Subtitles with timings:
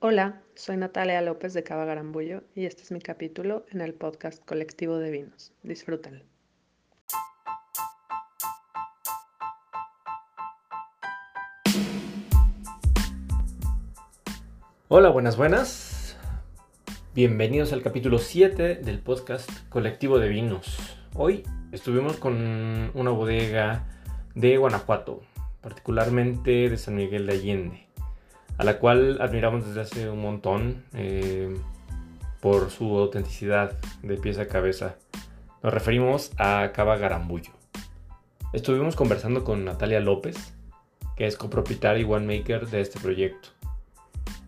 [0.00, 4.44] Hola, soy Natalia López de Cava Garambullo y este es mi capítulo en el podcast
[4.44, 5.52] Colectivo de Vinos.
[5.64, 6.24] Disfrútenlo.
[14.86, 16.16] Hola, buenas, buenas.
[17.12, 20.96] Bienvenidos al capítulo 7 del podcast Colectivo de Vinos.
[21.14, 21.42] Hoy
[21.72, 23.84] estuvimos con una bodega
[24.36, 25.22] de Guanajuato,
[25.60, 27.87] particularmente de San Miguel de Allende,
[28.58, 31.56] a la cual admiramos desde hace un montón eh,
[32.40, 34.96] por su autenticidad de pieza a cabeza.
[35.62, 37.52] Nos referimos a Cava Garambullo.
[38.52, 40.54] Estuvimos conversando con Natalia López,
[41.16, 43.50] que es copropietaria y one-maker de este proyecto.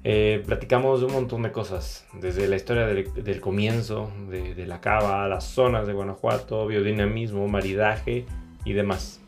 [0.02, 4.80] Eh, platicamos de un montón de cosas, desde la historia del, comienzo, de, de, la
[4.80, 8.24] cava, las zonas de Guanajuato, biodinamismo, maridaje
[8.64, 9.20] y demás.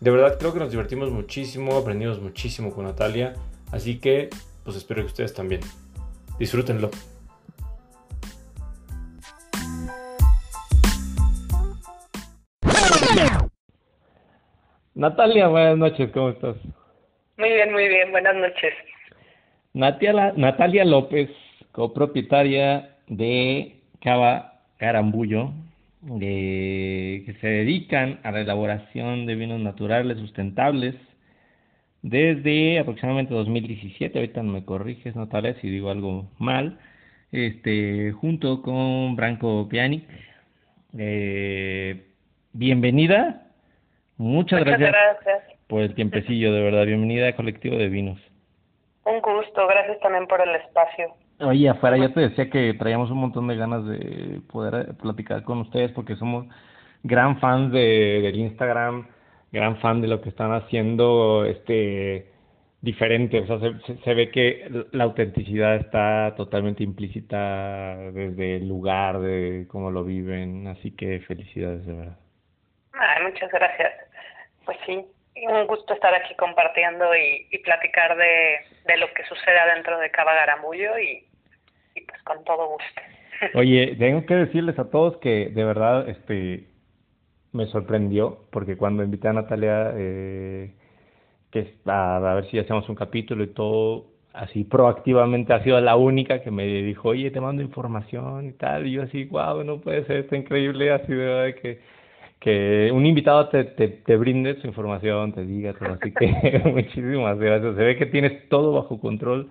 [0.00, 3.34] De verdad creo que nos divertimos muchísimo, aprendimos muchísimo con Natalia,
[3.72, 4.28] así que
[4.64, 5.62] pues espero que ustedes también.
[6.38, 6.90] Disfrútenlo.
[14.94, 16.56] Natalia, buenas noches, ¿cómo estás?
[17.38, 18.74] Muy bien, muy bien, buenas noches.
[19.72, 21.30] Natalia, Natalia López,
[21.72, 25.52] copropietaria de Cava Carambullo,
[26.18, 30.94] que se dedican a la elaboración de vinos naturales sustentables
[32.02, 34.18] desde aproximadamente 2017.
[34.18, 36.78] Ahorita me corriges, Natalia, si digo algo mal.
[37.32, 40.04] Este, junto con Branco Pianic.
[40.96, 42.06] Eh,
[42.52, 43.48] bienvenida.
[44.16, 46.86] Muchas, Muchas gracias, gracias por el tiempecillo, de verdad.
[46.86, 48.18] Bienvenida a Colectivo de Vinos.
[49.04, 51.14] Un gusto, gracias también por el espacio.
[51.40, 55.58] Oye, afuera ya te decía que traíamos un montón de ganas de poder platicar con
[55.58, 56.46] ustedes porque somos
[57.04, 59.06] gran fans de, del Instagram,
[59.52, 62.26] gran fan de lo que están haciendo este
[62.80, 69.18] diferente, o sea, se, se ve que la autenticidad está totalmente implícita desde el lugar,
[69.18, 72.18] de cómo lo viven, así que felicidades de verdad.
[73.22, 73.92] Muchas gracias.
[74.64, 75.04] Pues sí,
[75.46, 80.10] un gusto estar aquí compartiendo y, y platicar de, de, lo que sucede adentro de
[80.10, 80.32] Cava
[81.00, 81.26] y,
[81.94, 83.02] y, pues con todo gusto.
[83.54, 86.67] Oye, tengo que decirles a todos que de verdad este
[87.58, 90.72] me sorprendió porque cuando invité a Natalia eh,
[91.50, 95.96] que a, a ver si hacemos un capítulo y todo así proactivamente ha sido la
[95.96, 99.80] única que me dijo, oye, te mando información y tal, y yo así, wow, no
[99.80, 101.80] puede ser, está increíble, así de verdad que
[102.40, 105.94] que un invitado te, te, te brinde su información, te diga todo.
[105.94, 107.76] Así que muchísimas gracias.
[107.76, 109.48] Se ve que tienes todo bajo control.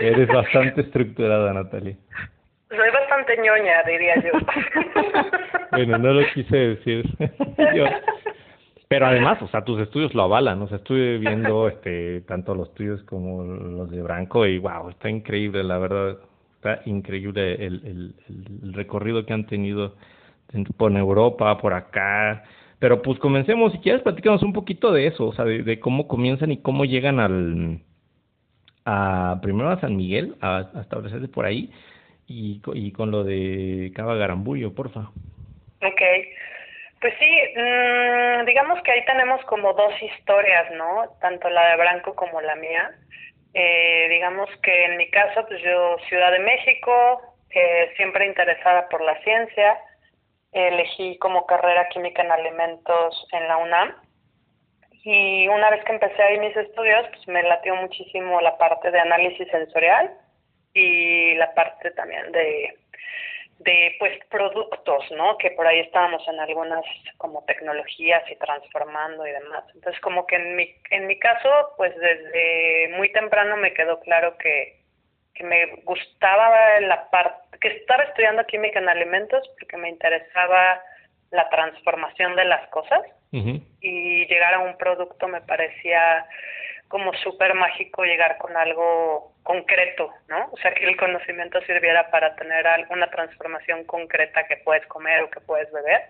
[0.00, 1.96] Eres bastante estructurada, Natalia.
[2.70, 4.30] Soy bastante ñoña, diría yo.
[5.72, 7.04] bueno, no lo quise decir.
[7.74, 7.84] yo.
[8.86, 10.62] Pero además, o sea, tus estudios lo avalan.
[10.62, 15.10] O sea, estuve viendo este tanto los tuyos como los de Branco y wow, está
[15.10, 16.18] increíble, la verdad.
[16.56, 18.14] Está increíble el, el,
[18.62, 19.96] el recorrido que han tenido
[20.76, 22.44] por Europa, por acá.
[22.78, 26.06] Pero pues comencemos, si quieres platicamos un poquito de eso, o sea, de, de cómo
[26.06, 27.80] comienzan y cómo llegan al,
[28.84, 31.70] a primero a San Miguel, a, a establecerse por ahí,
[32.30, 35.00] y, con lo de Cava Garambullo, porfa.
[35.82, 36.02] Ok,
[37.00, 41.16] pues sí, mmm, digamos que ahí tenemos como dos historias, ¿no?
[41.20, 42.92] Tanto la de Branco como la mía.
[43.52, 47.20] Eh, digamos que en mi caso, pues yo, Ciudad de México,
[47.50, 49.78] eh, siempre interesada por la ciencia,
[50.52, 53.94] elegí como carrera química en alimentos en la UNAM
[55.02, 58.98] y una vez que empecé ahí mis estudios pues me latió muchísimo la parte de
[58.98, 60.12] análisis sensorial
[60.74, 62.74] y la parte también de
[63.60, 66.82] de pues productos no que por ahí estábamos en algunas
[67.18, 71.94] como tecnologías y transformando y demás entonces como que en mi en mi caso pues
[71.96, 74.80] desde muy temprano me quedó claro que
[75.34, 80.82] que me gustaba la parte, que estaba estudiando química en alimentos porque me interesaba
[81.30, 83.02] la transformación de las cosas
[83.32, 83.62] uh -huh.
[83.80, 86.26] y llegar a un producto me parecía
[86.90, 90.48] como súper mágico llegar con algo concreto, ¿no?
[90.50, 95.30] O sea, que el conocimiento sirviera para tener una transformación concreta que puedes comer o
[95.30, 96.02] que puedes beber.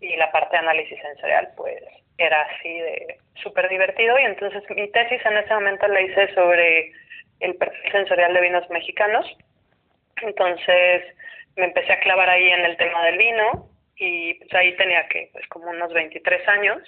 [0.00, 1.76] Y la parte de análisis sensorial, pues,
[2.16, 4.18] era así de súper divertido.
[4.18, 6.92] Y entonces mi tesis en ese momento la hice sobre
[7.40, 9.26] el perfil sensorial de vinos mexicanos.
[10.22, 11.04] Entonces
[11.56, 15.28] me empecé a clavar ahí en el tema del vino y pues ahí tenía que,
[15.34, 16.78] pues como unos 23 años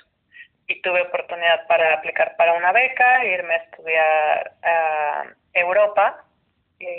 [0.69, 5.25] y tuve oportunidad para aplicar para una beca, irme a estudiar a
[5.55, 6.25] Europa,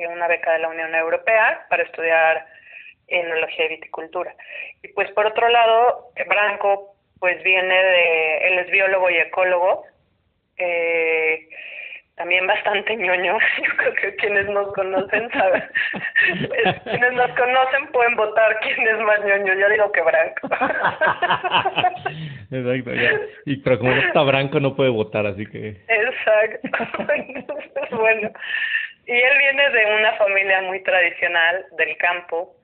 [0.10, 2.48] una beca de la Unión Europea para estudiar
[3.08, 4.36] enología y viticultura.
[4.84, 9.86] Y pues por otro lado, Branco pues viene de, él es biólogo y ecólogo,
[10.58, 11.50] eh,
[12.18, 13.38] también bastante ñoño.
[13.64, 15.64] Yo creo que quienes nos conocen saben.
[16.84, 19.54] quienes nos conocen pueden votar quién es más ñoño.
[19.54, 20.48] Yo digo que Branco.
[22.52, 23.12] Exacto, ya.
[23.46, 25.78] Y pero como no está Branco no puede votar, así que.
[25.88, 26.70] Exacto.
[27.14, 28.32] Entonces, bueno.
[29.06, 32.56] Y él viene de una familia muy tradicional del campo,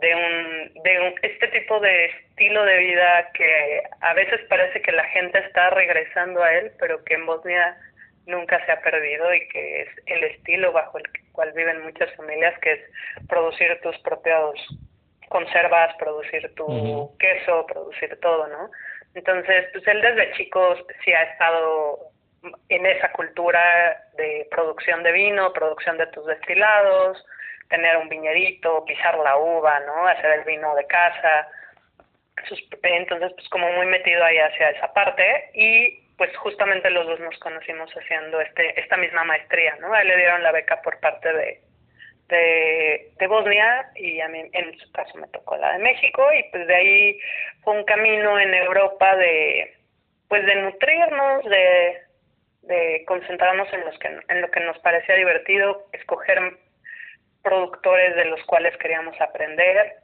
[0.00, 4.90] de un, de un, este tipo de estilo de vida que a veces parece que
[4.90, 7.76] la gente está regresando a él, pero que en Bosnia
[8.26, 12.58] nunca se ha perdido y que es el estilo bajo el cual viven muchas familias,
[12.60, 12.80] que es
[13.28, 14.54] producir tus propios
[15.28, 18.70] conservas, producir tu queso, producir todo, ¿no?
[19.14, 21.98] Entonces, pues él desde chico sí ha estado
[22.68, 27.24] en esa cultura de producción de vino, producción de tus destilados,
[27.68, 30.06] tener un viñedito, pisar la uva, ¿no?
[30.06, 31.48] Hacer el vino de casa.
[32.82, 37.38] Entonces, pues como muy metido ahí hacia esa parte y pues justamente los dos nos
[37.38, 39.92] conocimos haciendo este esta misma maestría, ¿no?
[39.92, 41.60] A le dieron la beca por parte de,
[43.18, 46.66] de, Bosnia y a mí en su caso me tocó la de México y pues
[46.66, 47.20] de ahí
[47.62, 49.74] fue un camino en Europa de
[50.28, 51.98] pues de nutrirnos, de,
[52.62, 56.40] de concentrarnos en los que en lo que nos parecía divertido, escoger
[57.42, 59.96] productores de los cuales queríamos aprender,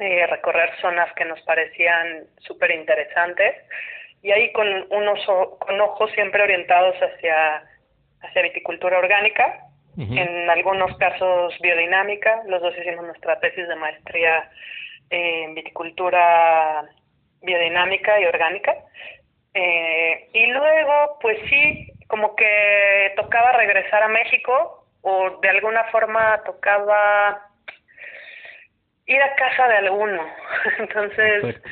[0.00, 3.54] eh, recorrer zonas que nos parecían súper interesantes
[4.24, 5.20] y ahí con unos
[5.58, 7.62] con ojos siempre orientados hacia
[8.22, 9.60] hacia viticultura orgánica,
[9.96, 14.50] en algunos casos biodinámica, los dos hicimos nuestra tesis de maestría
[15.10, 16.84] en viticultura
[17.42, 18.74] biodinámica y orgánica.
[19.52, 26.42] Eh, y luego, pues sí, como que tocaba regresar a México o de alguna forma
[26.44, 27.46] tocaba
[29.06, 30.26] ir a casa de alguno.
[30.78, 31.62] entonces,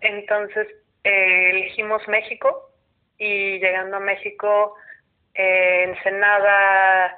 [0.00, 0.66] entonces
[1.06, 2.70] eh, elegimos México
[3.16, 4.74] y llegando a México,
[5.34, 7.16] eh, Ensenada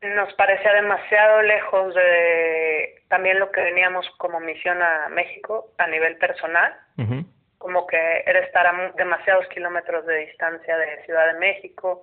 [0.00, 6.16] nos parecía demasiado lejos de también lo que veníamos como misión a México a nivel
[6.16, 6.74] personal,
[7.58, 12.00] como que era estar a demasiados kilómetros de distancia de Ciudad de México.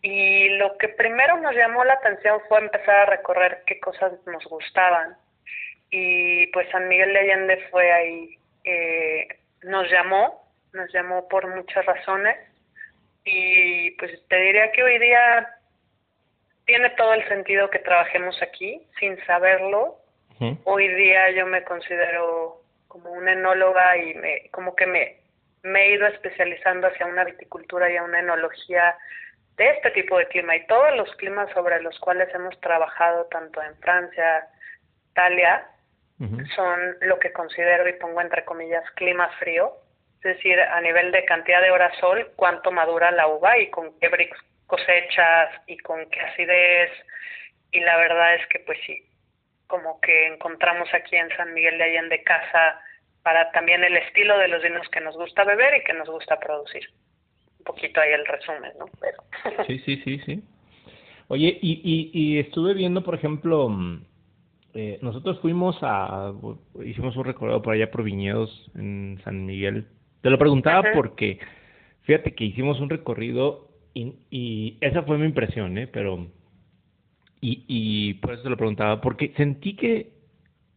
[0.00, 4.44] Y lo que primero nos llamó la atención fue empezar a recorrer qué cosas nos
[4.46, 5.14] gustaban.
[5.90, 9.28] Y pues San Miguel de Allende fue ahí eh,
[9.62, 12.36] nos llamó, nos llamó por muchas razones.
[13.24, 15.48] Y pues te diría que hoy día
[16.64, 19.96] tiene todo el sentido que trabajemos aquí sin saberlo.
[20.64, 25.18] Hoy día yo me considero como una enóloga y me como que me,
[25.62, 28.96] me he ido especializando hacia una viticultura y a una enología
[29.56, 30.56] de este tipo de clima.
[30.56, 34.48] Y todos los climas sobre los cuales hemos trabajado tanto en Francia,
[35.10, 35.66] Italia,
[36.54, 39.72] son lo que considero y pongo entre comillas clima frío,
[40.16, 43.98] es decir, a nivel de cantidad de horas sol, cuánto madura la uva y con
[43.98, 44.10] qué
[44.66, 46.90] cosechas y con qué acidez.
[47.72, 49.02] Y la verdad es que pues sí,
[49.66, 52.80] como que encontramos aquí en San Miguel de Allende casa
[53.22, 56.38] para también el estilo de los vinos que nos gusta beber y que nos gusta
[56.38, 56.86] producir.
[57.58, 58.86] Un poquito ahí el resumen, ¿no?
[59.00, 59.64] Pero...
[59.66, 60.42] Sí, sí, sí, sí.
[61.28, 64.04] Oye, y, y, y estuve viendo, por ejemplo, mm,
[64.74, 66.32] eh, nosotros fuimos a,
[66.84, 69.86] hicimos un recorrido por allá por viñedos en San Miguel.
[70.22, 71.38] Te lo preguntaba porque,
[72.02, 75.86] fíjate que hicimos un recorrido y, y, esa fue mi impresión, ¿eh?
[75.86, 76.28] Pero,
[77.40, 80.12] y, y por eso te lo preguntaba, porque sentí que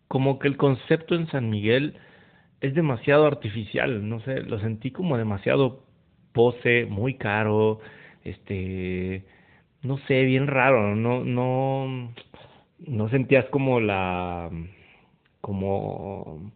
[0.08, 1.96] como que el concepto en San Miguel
[2.62, 5.84] es demasiado artificial, no sé, lo sentí como demasiado
[6.34, 7.80] pose, muy caro,
[8.24, 9.26] este,
[9.82, 12.14] no sé, bien raro, no, no,
[12.88, 14.50] no sentías como la
[15.42, 16.52] como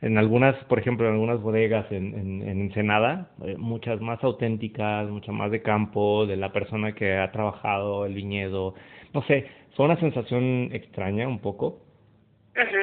[0.00, 5.32] en algunas, por ejemplo, en algunas bodegas en, en, Ensenada, eh, muchas más auténticas, muchas
[5.32, 8.74] más de campo, de la persona que ha trabajado el viñedo,
[9.14, 9.46] no sé,
[9.76, 11.82] fue una sensación extraña un poco.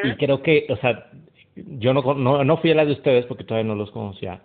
[0.04, 1.12] Y creo que, o sea,
[1.56, 4.42] yo no, no, no fui a la de ustedes porque todavía no los conocía,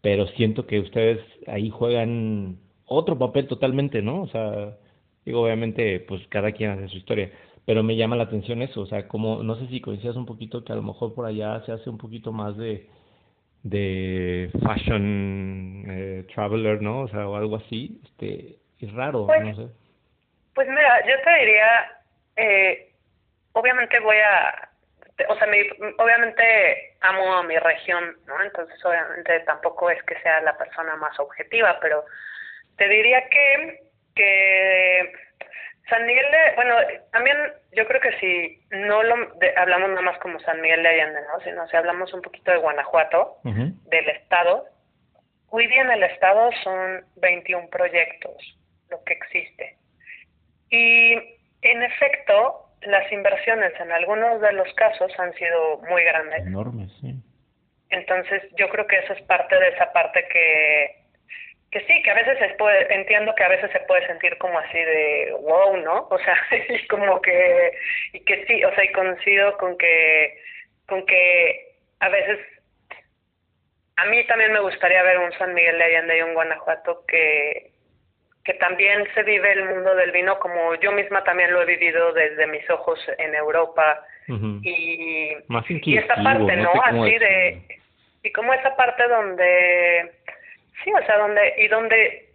[0.00, 4.22] pero siento que ustedes ahí juegan otro papel totalmente, ¿no?
[4.22, 4.76] O sea,
[5.24, 7.30] digo, obviamente, pues cada quien hace su historia,
[7.66, 10.64] pero me llama la atención eso, o sea, como, no sé si coincidas un poquito
[10.64, 12.88] que a lo mejor por allá se hace un poquito más de,
[13.62, 17.02] de fashion eh, traveler, ¿no?
[17.02, 19.72] O sea, o algo así, este, es raro, pues, no sé.
[20.54, 21.92] Pues mira, yo te diría,
[22.36, 22.92] eh,
[23.52, 24.68] obviamente voy a,
[25.28, 25.58] o sea, mi,
[25.98, 28.42] obviamente amo a mi región, ¿no?
[28.42, 32.04] Entonces, obviamente tampoco es que sea la persona más objetiva, pero
[32.76, 35.12] te diría que, que
[35.88, 36.76] San Miguel de, bueno,
[37.12, 37.36] también
[37.72, 39.14] yo creo que si no lo
[39.56, 41.40] hablamos nada más como San Miguel de Allende, ¿no?
[41.40, 44.66] Sino si hablamos un poquito de Guanajuato, del estado,
[45.50, 49.76] hoy día en el estado son 21 proyectos, lo que existe.
[50.70, 51.12] Y
[51.60, 56.46] en efecto, las inversiones en algunos de los casos han sido muy grandes.
[56.46, 57.14] Enormes, sí.
[57.90, 61.03] Entonces, yo creo que eso es parte de esa parte que,
[61.74, 64.56] que sí, que a veces se puede, entiendo que a veces se puede sentir como
[64.60, 66.06] así de wow, ¿no?
[66.10, 66.36] O sea,
[66.68, 67.72] y como que,
[68.12, 70.38] y que sí, o sea, y coincido con que,
[70.86, 72.38] con que a veces,
[73.96, 77.72] a mí también me gustaría ver un San Miguel de Allende y un Guanajuato que,
[78.44, 82.12] que también se vive el mundo del vino como yo misma también lo he vivido
[82.12, 86.70] desde mis ojos en Europa y, Más y esta parte, ¿no?
[86.84, 87.62] Así de
[88.22, 90.12] y como esa parte donde
[90.82, 92.30] sí, o sea, donde y donde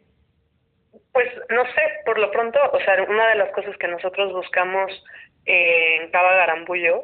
[1.11, 4.91] pues no sé, por lo pronto, o sea, una de las cosas que nosotros buscamos
[5.45, 7.03] en Cava Garambullo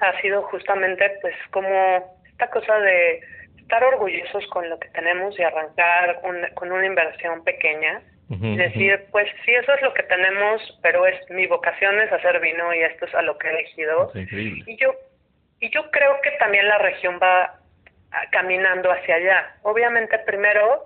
[0.00, 3.20] ha sido justamente pues como esta cosa de
[3.58, 6.20] estar orgullosos con lo que tenemos y arrancar
[6.54, 8.02] con una inversión pequeña.
[8.28, 12.40] Y decir, pues sí, eso es lo que tenemos, pero es mi vocación es hacer
[12.40, 14.10] vino y esto es a lo que he elegido.
[14.14, 14.94] y yo
[15.60, 17.60] y yo creo que también la región va
[18.30, 19.56] caminando hacia allá.
[19.62, 20.84] Obviamente primero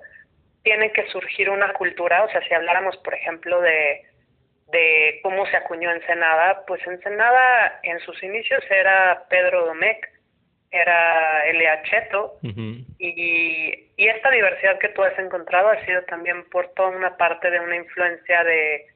[0.62, 4.02] tiene que surgir una cultura, o sea, si habláramos, por ejemplo, de,
[4.68, 10.06] de cómo se acuñó Ensenada, pues Ensenada en sus inicios era Pedro Domecq,
[10.70, 16.68] era Elia Cheto, y, y esta diversidad que tú has encontrado ha sido también por
[16.74, 18.86] toda una parte de una influencia de,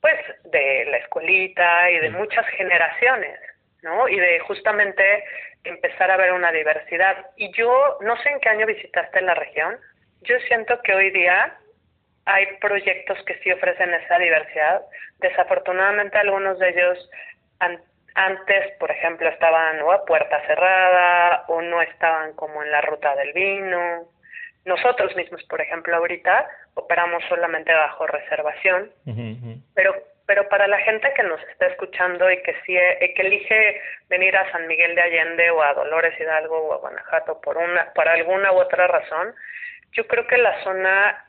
[0.00, 3.38] pues, de la escuelita y de muchas generaciones,
[3.82, 4.08] ¿no?
[4.08, 5.24] Y de justamente
[5.66, 7.26] empezar a ver una diversidad.
[7.36, 9.76] Y yo no sé en qué año visitaste la región,
[10.22, 11.56] yo siento que hoy día
[12.24, 14.82] hay proyectos que sí ofrecen esa diversidad.
[15.18, 17.10] Desafortunadamente algunos de ellos
[17.60, 17.80] han
[18.16, 23.14] antes, por ejemplo, estaban o a puerta cerrada o no estaban como en la ruta
[23.14, 24.08] del vino.
[24.64, 28.90] Nosotros mismos, por ejemplo, ahorita operamos solamente bajo reservación,
[29.74, 29.94] pero
[30.26, 34.36] pero para la gente que nos está escuchando y que sí eh, que elige venir
[34.36, 38.08] a San Miguel de Allende o a Dolores Hidalgo o a Guanajuato por una por
[38.08, 39.34] alguna u otra razón,
[39.92, 41.24] yo creo que la zona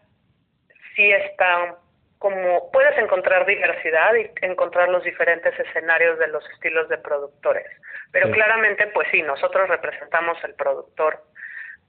[0.96, 1.78] sí está
[2.18, 7.68] como puedes encontrar diversidad y encontrar los diferentes escenarios de los estilos de productores.
[8.12, 11.22] Pero claramente, pues sí, nosotros representamos el productor.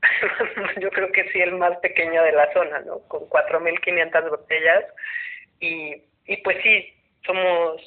[0.81, 2.99] Yo creo que sí, el más pequeño de la zona, ¿no?
[3.09, 4.85] Con 4.500 botellas.
[5.61, 7.81] Y, y pues sí, somos...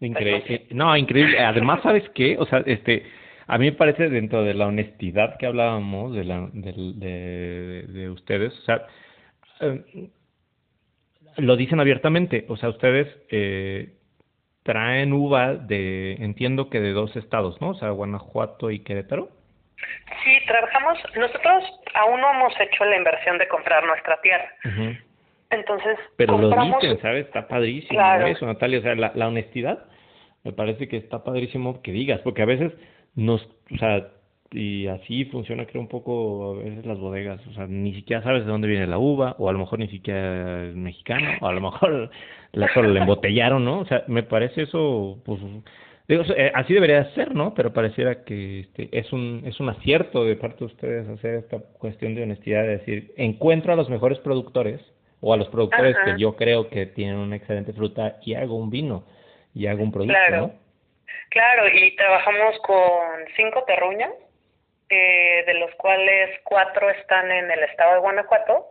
[0.00, 0.66] Increíble.
[0.70, 1.38] No, increíble.
[1.38, 2.36] Además, ¿sabes qué?
[2.38, 3.04] O sea, este...
[3.46, 8.08] A mí me parece dentro de la honestidad que hablábamos de, la, de, de, de
[8.08, 8.86] ustedes, o sea,
[9.60, 10.08] eh,
[11.36, 13.94] lo dicen abiertamente, o sea, ustedes eh,
[14.62, 17.70] traen uva de, entiendo que de dos estados, ¿no?
[17.70, 19.28] O sea, Guanajuato y Querétaro.
[20.22, 24.52] Sí, trabajamos, nosotros aún no hemos hecho la inversión de comprar nuestra tierra.
[25.50, 27.26] Entonces, pero lo dicen, ¿sabes?
[27.26, 29.84] Está padrísimo eso, Natalia, o sea, la, la honestidad
[30.44, 32.72] me parece que está padrísimo que digas, porque a veces
[33.14, 33.42] nos,
[33.72, 34.08] o sea,
[34.52, 38.44] y así funciona creo un poco a veces las bodegas, o sea, ni siquiera sabes
[38.44, 41.52] de dónde viene la uva, o a lo mejor ni siquiera es mexicano, o a
[41.52, 42.10] lo mejor
[42.52, 43.80] la, solo la embotellaron, ¿no?
[43.80, 45.40] O sea, me parece eso, pues,
[46.08, 47.54] digo, eh, así debería ser, ¿no?
[47.54, 51.58] Pero pareciera que este, es un es un acierto de parte de ustedes hacer esta
[51.78, 54.80] cuestión de honestidad, de decir, encuentro a los mejores productores,
[55.20, 58.70] o a los productores que yo creo que tienen una excelente fruta, y hago un
[58.70, 59.04] vino,
[59.54, 60.52] y hago un producto, claro.
[61.28, 64.12] Claro, y trabajamos con cinco terruñas
[64.88, 68.66] eh, de los cuales cuatro están en el estado de Guanajuato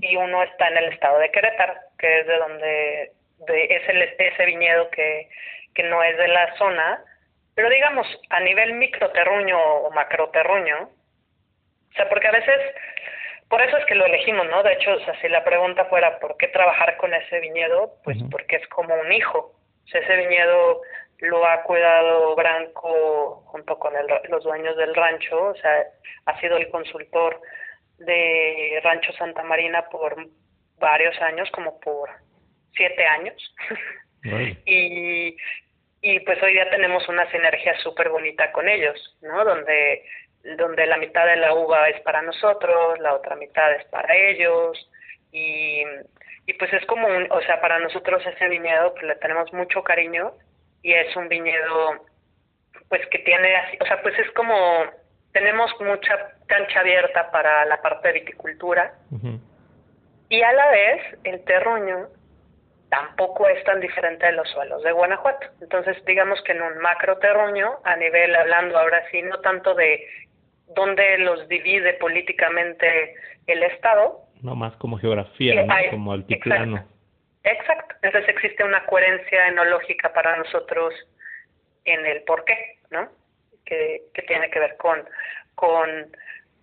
[0.00, 3.12] y uno está en el estado de Querétaro, que es de donde
[3.46, 5.28] de, es el, ese viñedo que,
[5.74, 7.02] que no es de la zona,
[7.54, 12.60] pero digamos a nivel microterruño o macroterruño, o sea, porque a veces,
[13.48, 14.62] por eso es que lo elegimos, ¿no?
[14.62, 17.94] De hecho, o sea, si la pregunta fuera ¿por qué trabajar con ese viñedo?
[18.04, 19.54] Pues porque es como un hijo.
[19.84, 20.82] O sea, ese viñedo
[21.20, 25.86] lo ha cuidado Branco junto con el, los dueños del rancho, o sea,
[26.26, 27.40] ha sido el consultor
[27.98, 30.28] de Rancho Santa Marina por
[30.78, 32.10] varios años, como por
[32.74, 33.54] siete años.
[34.66, 35.36] y,
[36.00, 39.44] y pues hoy día tenemos una sinergia súper bonita con ellos, ¿no?
[39.44, 40.04] Donde,
[40.56, 44.90] donde la mitad de la uva es para nosotros, la otra mitad es para ellos,
[45.32, 45.82] y,
[46.46, 49.82] y pues es como un, o sea, para nosotros ese viñedo pues le tenemos mucho
[49.82, 50.32] cariño
[50.82, 52.06] y es un viñedo
[52.88, 54.54] pues que tiene así, o sea, pues es como
[55.32, 58.94] tenemos mucha cancha abierta para la parte de viticultura
[60.30, 62.08] y a la vez el terruño
[62.88, 65.46] tampoco es tan diferente de los suelos de Guanajuato.
[65.60, 70.06] Entonces, digamos que en un macro terruño, a nivel, hablando ahora sí, no tanto de
[70.74, 73.14] dónde los divide políticamente
[73.46, 76.84] el Estado, no más como geografía, como altiplano.
[77.44, 77.94] Exacto.
[78.02, 80.94] Entonces existe una coherencia enológica para nosotros
[81.84, 83.08] en el por qué, ¿no?
[83.64, 84.98] Que, que tiene que ver con,
[85.54, 85.88] con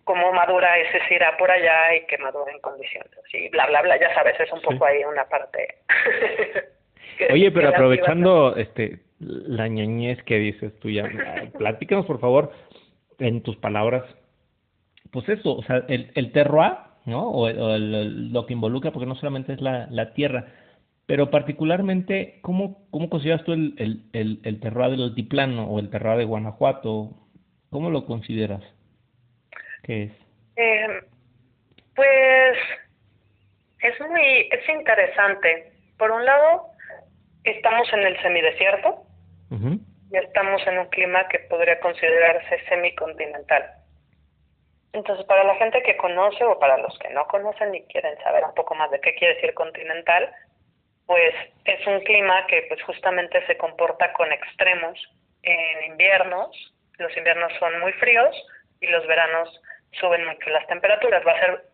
[0.04, 3.12] cómo madura ese sirá por allá y que madura en condiciones.
[3.34, 5.76] Y bla, bla, bla, ya sabes, es un poco ahí una parte.
[7.32, 11.10] Oye, pero aprovechando este la ñañez que dices tú ya,
[11.58, 12.52] platícanos por favor
[13.20, 14.04] en tus palabras,
[15.12, 16.74] pues eso, o sea, el, el terroir,
[17.06, 17.30] ¿no?
[17.30, 20.48] O, lo que involucra, porque no solamente es la, la tierra,
[21.06, 25.90] pero particularmente, ¿cómo, cómo consideras tú el, el, el, el terroir del altiplano o el
[25.90, 27.12] terroir de Guanajuato?
[27.70, 28.64] ¿Cómo lo consideras?
[29.84, 30.12] ¿Qué es?
[30.56, 30.88] Eh,
[31.96, 32.58] pues
[33.80, 35.74] es muy, es interesante.
[35.98, 36.64] Por un lado,
[37.44, 39.04] estamos en el semidesierto
[40.16, 43.70] y estamos en un clima que podría considerarse semicontinental.
[44.94, 48.46] Entonces, para la gente que conoce o para los que no conocen y quieren saber
[48.46, 50.34] un poco más de qué quiere decir continental,
[51.06, 54.98] pues es un clima que pues justamente se comporta con extremos
[55.44, 56.74] en inviernos.
[56.98, 58.34] Los inviernos son muy fríos
[58.80, 59.62] y los veranos
[60.00, 61.28] suben mucho las temperaturas.
[61.28, 61.66] Va a ser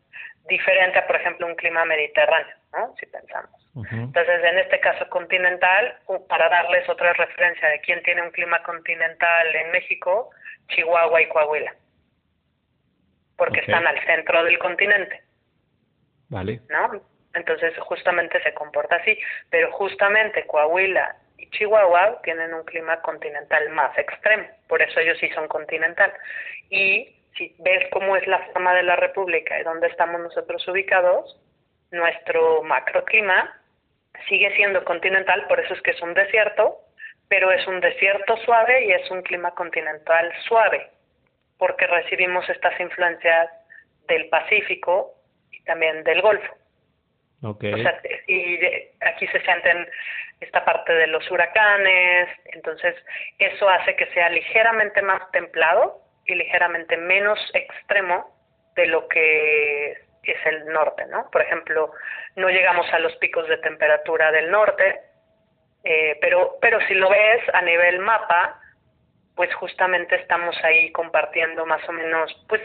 [0.49, 2.95] diferente a, por ejemplo, un clima mediterráneo, ¿no?
[2.99, 3.51] Si pensamos.
[3.75, 5.97] Entonces, en este caso continental,
[6.27, 10.29] para darles otra referencia de quién tiene un clima continental en México,
[10.67, 11.73] Chihuahua y Coahuila,
[13.37, 15.21] porque están al centro del continente.
[16.29, 16.61] Vale.
[16.69, 17.01] ¿No?
[17.33, 19.17] Entonces, justamente se comporta así,
[19.49, 25.29] pero justamente Coahuila y Chihuahua tienen un clima continental más extremo, por eso ellos sí
[25.29, 26.11] son continental.
[26.69, 31.37] Y si ves cómo es la forma de la República y dónde estamos nosotros ubicados,
[31.91, 33.53] nuestro macroclima
[34.27, 36.79] sigue siendo continental, por eso es que es un desierto,
[37.27, 40.89] pero es un desierto suave y es un clima continental suave,
[41.57, 43.49] porque recibimos estas influencias
[44.07, 45.13] del Pacífico
[45.51, 46.55] y también del Golfo.
[47.43, 47.73] Okay.
[47.73, 48.59] O sea, y
[49.01, 49.87] aquí se sienten
[50.41, 52.95] esta parte de los huracanes, entonces
[53.39, 58.35] eso hace que sea ligeramente más templado y ligeramente menos extremo
[58.75, 61.29] de lo que es el norte, ¿no?
[61.31, 61.91] Por ejemplo,
[62.35, 65.01] no llegamos a los picos de temperatura del norte,
[65.83, 68.59] eh, pero, pero si lo ves a nivel mapa,
[69.35, 72.61] pues justamente estamos ahí compartiendo más o menos, pues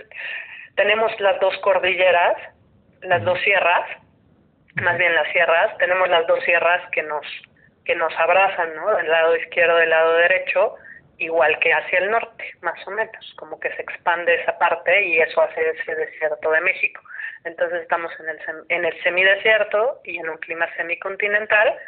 [0.74, 2.36] tenemos las dos cordilleras,
[3.00, 3.88] las dos sierras,
[4.74, 7.24] más bien las sierras, tenemos las dos sierras que nos
[7.86, 8.96] que nos abrazan, ¿no?
[8.96, 10.74] Del lado izquierdo y del lado derecho,
[11.18, 15.18] igual que hacia el norte, más o menos, como que se expande esa parte y
[15.18, 17.00] eso hace ese desierto de México.
[17.46, 21.78] Entonces estamos en el, en el semidesierto y en un clima semicontinental,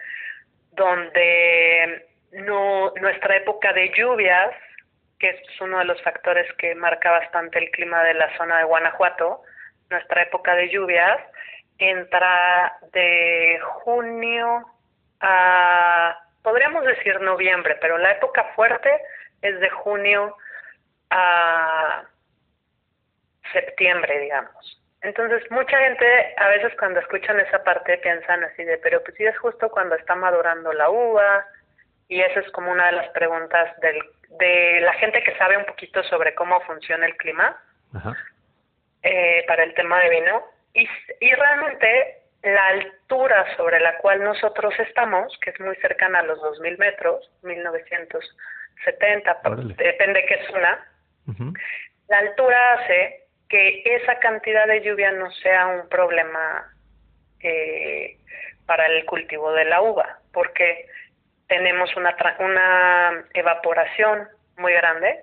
[0.72, 4.54] donde no, nuestra época de lluvias,
[5.18, 8.64] que es uno de los factores que marca bastante el clima de la zona de
[8.64, 9.42] Guanajuato,
[9.90, 11.18] nuestra época de lluvias
[11.78, 14.64] entra de junio
[15.20, 18.90] a, podríamos decir noviembre, pero la época fuerte
[19.42, 20.36] es de junio
[21.10, 22.04] a
[23.52, 24.77] septiembre, digamos.
[25.02, 29.24] Entonces, mucha gente a veces cuando escuchan esa parte piensan así de, pero pues sí
[29.24, 31.46] es justo cuando está madurando la uva,
[32.08, 33.98] y esa es como una de las preguntas del,
[34.38, 37.56] de la gente que sabe un poquito sobre cómo funciona el clima
[39.02, 40.42] Eh, para el tema de vino.
[40.74, 40.88] Y,
[41.20, 46.38] y realmente la altura sobre la cual nosotros estamos, que es muy cercana a los
[46.40, 49.40] 2.000 metros, 1970,
[49.76, 50.84] depende qué zona,
[52.08, 56.70] la altura hace que esa cantidad de lluvia no sea un problema
[57.40, 58.16] eh,
[58.66, 60.86] para el cultivo de la uva, porque
[61.46, 65.20] tenemos una, una evaporación muy grande,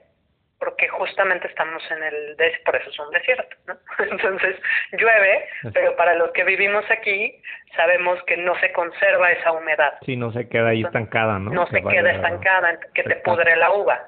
[0.57, 3.77] porque justamente estamos en el, por eso es un desierto, ¿no?
[4.11, 4.55] Entonces
[4.93, 7.39] llueve, pero para los que vivimos aquí
[7.75, 9.93] sabemos que no se conserva esa humedad.
[10.03, 11.51] Sí, no se queda ahí estancada, ¿no?
[11.51, 14.05] No se, queda estancada, que te pudre la uva.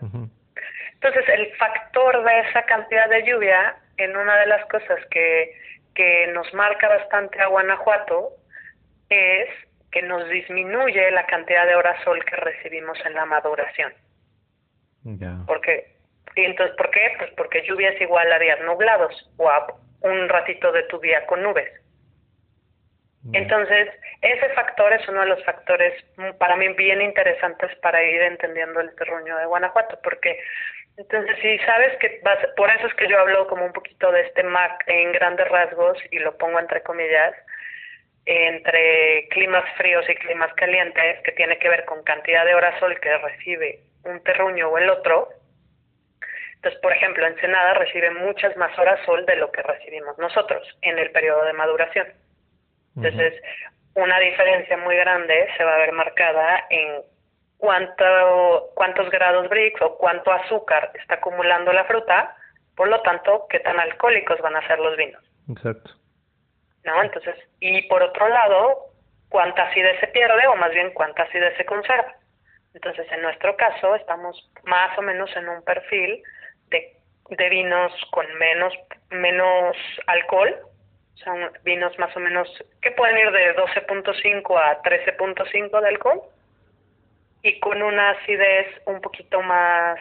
[0.94, 5.54] Entonces el factor de esa cantidad de lluvia en una de las cosas que,
[5.94, 8.32] que nos marca bastante a Guanajuato
[9.10, 9.50] es
[9.92, 13.94] que nos disminuye la cantidad de horas sol que recibimos en la maduración.
[15.48, 15.96] Porque,
[16.36, 17.14] y entonces, ¿por qué?
[17.18, 19.68] Pues porque lluvia es igual a días nublados o a
[20.02, 21.72] un ratito de tu día con nubes.
[23.34, 23.90] Entonces,
[24.22, 25.94] ese factor es uno de los factores
[26.38, 30.40] para mí bien interesantes para ir entendiendo el terruño de Guanajuato, porque
[30.98, 34.22] entonces, si sabes que vas, por eso es que yo hablo como un poquito de
[34.22, 37.36] este MAC en grandes rasgos y lo pongo entre comillas,
[38.26, 43.00] entre climas fríos y climas calientes, que tiene que ver con cantidad de horas sol
[43.00, 45.30] que recibe un terruño o el otro.
[46.56, 50.98] Entonces, por ejemplo, Ensenada recibe muchas más horas sol de lo que recibimos nosotros en
[50.98, 52.08] el periodo de maduración.
[52.96, 53.40] Entonces,
[53.94, 57.04] una diferencia muy grande se va a ver marcada en
[57.58, 62.36] cuánto, cuántos grados Brix o cuánto azúcar está acumulando la fruta,
[62.76, 65.24] por lo tanto, qué tan alcohólicos van a ser los vinos.
[65.50, 65.92] Exacto.
[66.84, 67.02] ¿No?
[67.02, 68.86] Entonces, y por otro lado,
[69.30, 72.16] cuánta acidez se pierde o más bien cuánta acidez se conserva.
[72.74, 76.22] Entonces, en nuestro caso, estamos más o menos en un perfil
[76.70, 76.96] de,
[77.30, 78.74] de vinos con menos,
[79.10, 80.56] menos alcohol,
[81.16, 82.48] son vinos más o menos
[82.82, 86.22] que pueden ir de 12.5 a 13.5 de alcohol
[87.48, 89.98] y con una acidez un poquito más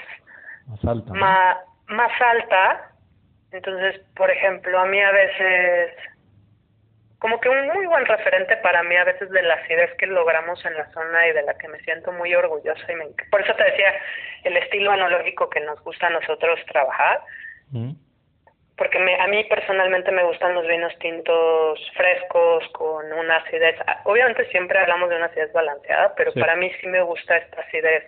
[0.67, 1.57] más alta, más,
[1.87, 2.91] más alta.
[3.53, 5.93] Entonces, por ejemplo, a mí a veces
[7.19, 10.63] como que un muy buen referente para mí a veces de la acidez que logramos
[10.65, 13.55] en la zona y de la que me siento muy orgullosa y me, por eso
[13.55, 13.95] te decía
[14.45, 17.21] el estilo analógico que nos gusta a nosotros trabajar
[18.77, 24.49] porque me, a mí personalmente me gustan los vinos tintos frescos con una acidez obviamente
[24.51, 28.05] siempre hablamos de una acidez balanceada pero para mí sí me gusta esta acidez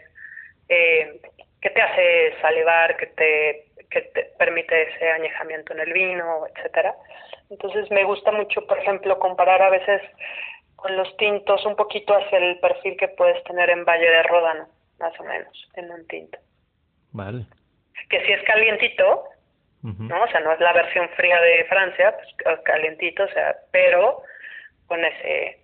[0.69, 1.21] eh,
[1.61, 6.95] que te hace salivar que te que te permite ese añejamiento en el vino etcétera
[7.51, 10.03] entonces me gusta mucho, por ejemplo, comparar a veces
[10.77, 14.69] con los tintos un poquito hacia el perfil que puedes tener en Valle de Ródano,
[14.99, 16.39] más o menos, en un tinto.
[17.13, 17.47] Vale.
[18.11, 19.25] Que si es calientito,
[19.83, 20.23] ¿no?
[20.23, 22.15] O sea, no es la versión fría de Francia,
[22.45, 24.23] pues calientito, o sea, pero
[24.87, 25.59] con ese,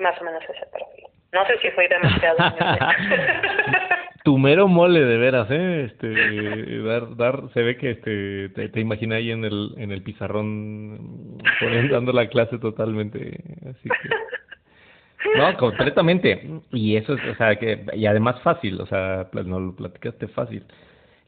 [0.00, 1.04] más o menos ese perfil.
[1.32, 2.38] No sé si fue demasiado.
[4.26, 5.84] tu mero mole de veras, ¿eh?
[5.84, 10.02] Este, dar, dar, se ve que este, te, te imaginé ahí en el, en el
[10.02, 13.38] pizarrón poniendo, dando la clase totalmente,
[13.70, 15.38] así que...
[15.38, 16.44] No, completamente.
[16.72, 20.64] Y eso es, o sea, que, y además fácil, o sea, no lo platicaste fácil.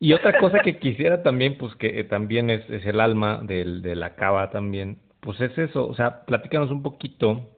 [0.01, 3.97] Y otra cosa que quisiera también, pues que también es, es el alma del, de
[3.97, 7.49] la cava también, pues es eso, o sea, platícanos un poquito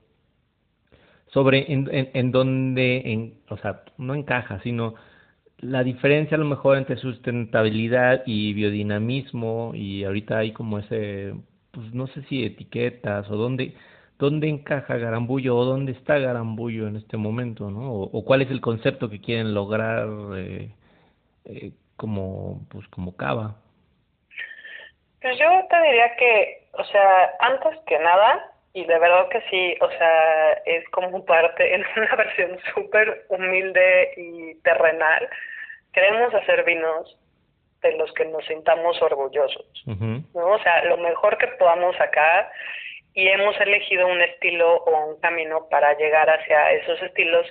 [1.33, 4.95] sobre en, en, en dónde, o sea, no encaja, sino
[5.61, 11.35] la diferencia a lo mejor entre sustentabilidad y biodinamismo y ahorita hay como ese,
[11.71, 13.75] pues no sé si etiquetas o dónde,
[14.19, 17.93] dónde encaja Garambullo o dónde está Garambullo en este momento, ¿no?
[17.93, 20.73] O, cuál es el concepto que quieren lograr eh,
[21.45, 23.57] eh, como, pues como Cava.
[25.21, 29.77] Pues yo te diría que, o sea, antes que nada, y de verdad que sí,
[29.83, 35.29] o sea, es como parte en una versión súper humilde y terrenal,
[35.93, 37.19] queremos hacer vinos
[37.83, 40.47] de los que nos sintamos orgullosos, ¿no?
[40.47, 42.51] O sea, lo mejor que podamos sacar
[43.13, 47.47] y hemos elegido un estilo o un camino para llegar hacia esos estilos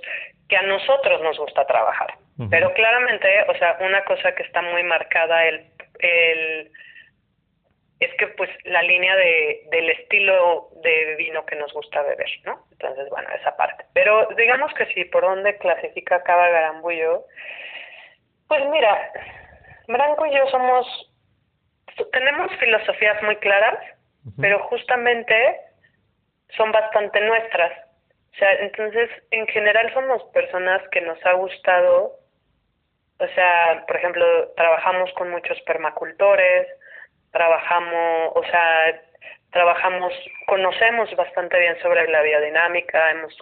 [0.47, 2.15] que a nosotros nos gusta trabajar.
[2.49, 5.65] Pero claramente, o sea, una cosa que está muy marcada el,
[5.99, 6.71] el
[7.99, 12.65] es que pues la línea de, del estilo de vino que nos gusta beber, ¿no?
[12.71, 13.85] Entonces, bueno, esa parte.
[13.93, 17.25] Pero digamos que si por dónde clasifica Cava Garambullo,
[18.47, 19.11] pues mira,
[19.87, 21.13] Branco y yo somos,
[22.11, 23.79] tenemos filosofías muy claras,
[24.39, 25.57] pero justamente
[26.55, 27.71] son bastante nuestras.
[28.33, 32.13] O sea, entonces, en general somos personas que nos ha gustado,
[33.19, 36.67] o sea, por ejemplo, trabajamos con muchos permacultores,
[37.31, 39.01] trabajamos, o sea,
[39.51, 40.13] trabajamos,
[40.47, 43.35] conocemos bastante bien sobre la biodinámica, hemos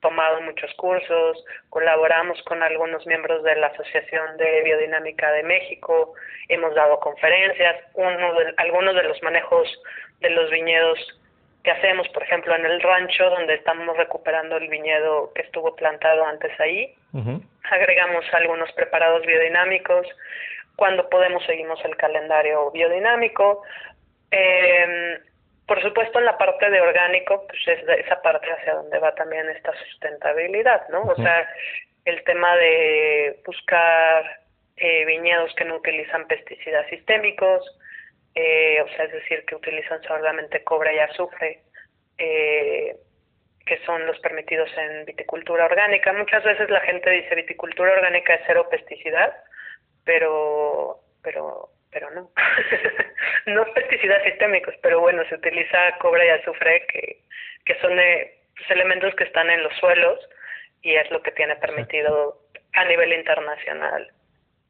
[0.00, 6.12] tomado muchos cursos, colaboramos con algunos miembros de la Asociación de Biodinámica de México,
[6.48, 9.68] hemos dado conferencias, uno de, algunos de los manejos
[10.20, 10.98] de los viñedos
[11.62, 16.24] que hacemos, por ejemplo, en el rancho donde estamos recuperando el viñedo que estuvo plantado
[16.24, 16.94] antes ahí,
[17.70, 20.06] agregamos algunos preparados biodinámicos,
[20.76, 23.62] cuando podemos seguimos el calendario biodinámico,
[24.30, 25.20] eh,
[25.66, 29.48] por supuesto, en la parte de orgánico, pues es esa parte hacia donde va también
[29.48, 31.02] esta sustentabilidad, ¿no?
[31.02, 31.48] O sea,
[32.04, 34.40] el tema de buscar
[34.76, 37.64] eh, viñedos que no utilizan pesticidas sistémicos,
[38.34, 41.60] eh, o sea, es decir, que utilizan solamente cobre y azufre,
[42.18, 42.96] eh,
[43.66, 46.12] que son los permitidos en viticultura orgánica.
[46.12, 49.32] Muchas veces la gente dice viticultura orgánica es cero pesticidad,
[50.04, 52.30] pero, pero pero no.
[53.46, 57.18] no pesticidas sistémicos, pero bueno, se utiliza cobre y azufre, que,
[57.64, 60.18] que son eh, pues, elementos que están en los suelos
[60.80, 62.38] y es lo que tiene permitido
[62.72, 64.10] a nivel internacional.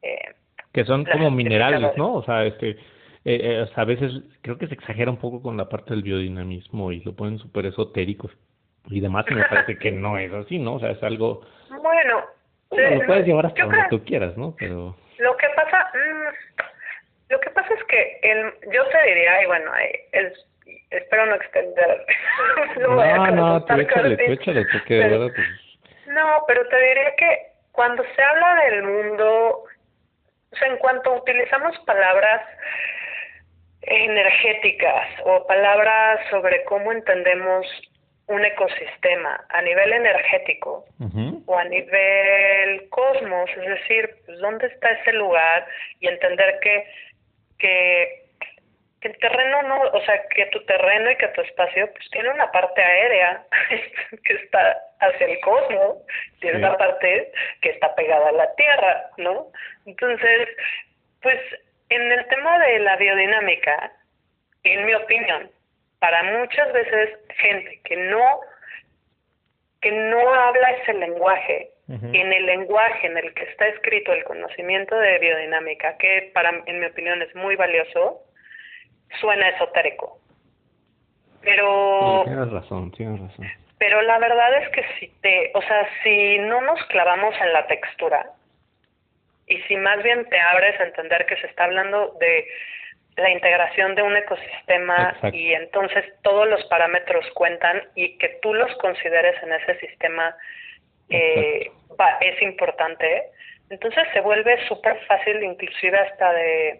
[0.01, 0.33] Eh,
[0.73, 2.15] que son como minerales, ¿no?
[2.15, 2.75] O sea, este,
[3.25, 6.91] eh, eh a veces creo que se exagera un poco con la parte del biodinamismo
[6.91, 8.31] y lo ponen súper esotéricos
[8.87, 10.75] y demás, y me parece que no es así, ¿no?
[10.75, 11.41] O sea, es algo...
[11.81, 12.23] Bueno,
[12.71, 14.55] lo puedes llevar hasta donde tú quieras, ¿no?
[14.57, 14.95] Pero...
[15.19, 19.71] Lo que pasa, mm, Lo que pasa es que el, yo te diría, y bueno,
[20.11, 20.33] el,
[20.89, 22.05] espero no extender.
[22.81, 25.47] no, no, tú échale, tú échale, porque de verdad, pues...
[26.07, 27.39] No, pero te diría que
[27.71, 29.63] cuando se habla del mundo,
[30.51, 32.41] o sea, en cuanto utilizamos palabras
[33.85, 37.65] energéticas o palabras sobre cómo entendemos
[38.27, 40.85] un ecosistema a nivel energético
[41.45, 45.67] o a nivel cosmos, es decir, pues, dónde está ese lugar
[45.99, 46.87] y entender que,
[47.59, 48.23] que,
[49.01, 52.49] el terreno no, o sea, que tu terreno y que tu espacio pues tiene una
[52.53, 53.43] parte aérea
[54.23, 55.97] que está hacia el cosmos,
[56.39, 57.29] tiene una parte
[57.61, 59.47] que está pegada a la Tierra, ¿no?
[59.85, 60.47] Entonces,
[61.21, 61.37] pues
[61.93, 63.91] en el tema de la biodinámica,
[64.63, 65.49] en mi opinión,
[65.99, 68.39] para muchas veces gente que no
[69.81, 74.95] que no habla ese lenguaje, en el lenguaje en el que está escrito el conocimiento
[74.97, 78.21] de biodinámica, que para en mi opinión es muy valioso,
[79.19, 80.17] suena esotérico.
[81.41, 83.45] Pero tienes razón, tienes razón.
[83.77, 87.67] Pero la verdad es que si te, o sea, si no nos clavamos en la
[87.67, 88.31] textura,
[89.47, 92.47] y si más bien te abres a entender que se está hablando de
[93.17, 98.75] la integración de un ecosistema y entonces todos los parámetros cuentan y que tú los
[98.77, 100.35] consideres en ese sistema
[101.09, 101.69] eh,
[102.21, 103.23] es importante,
[103.69, 106.79] entonces se vuelve súper fácil inclusive hasta de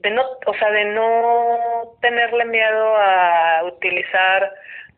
[0.00, 4.52] de no, o sea, de no tenerle miedo a utilizar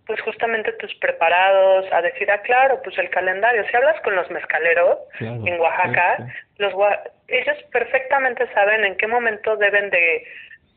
[0.09, 3.63] pues justamente tus preparados, a decir, ah, claro, pues el calendario.
[3.69, 6.73] Si hablas con los mezcaleros en Oaxaca, los
[7.29, 10.25] ellos perfectamente saben en qué momento deben de,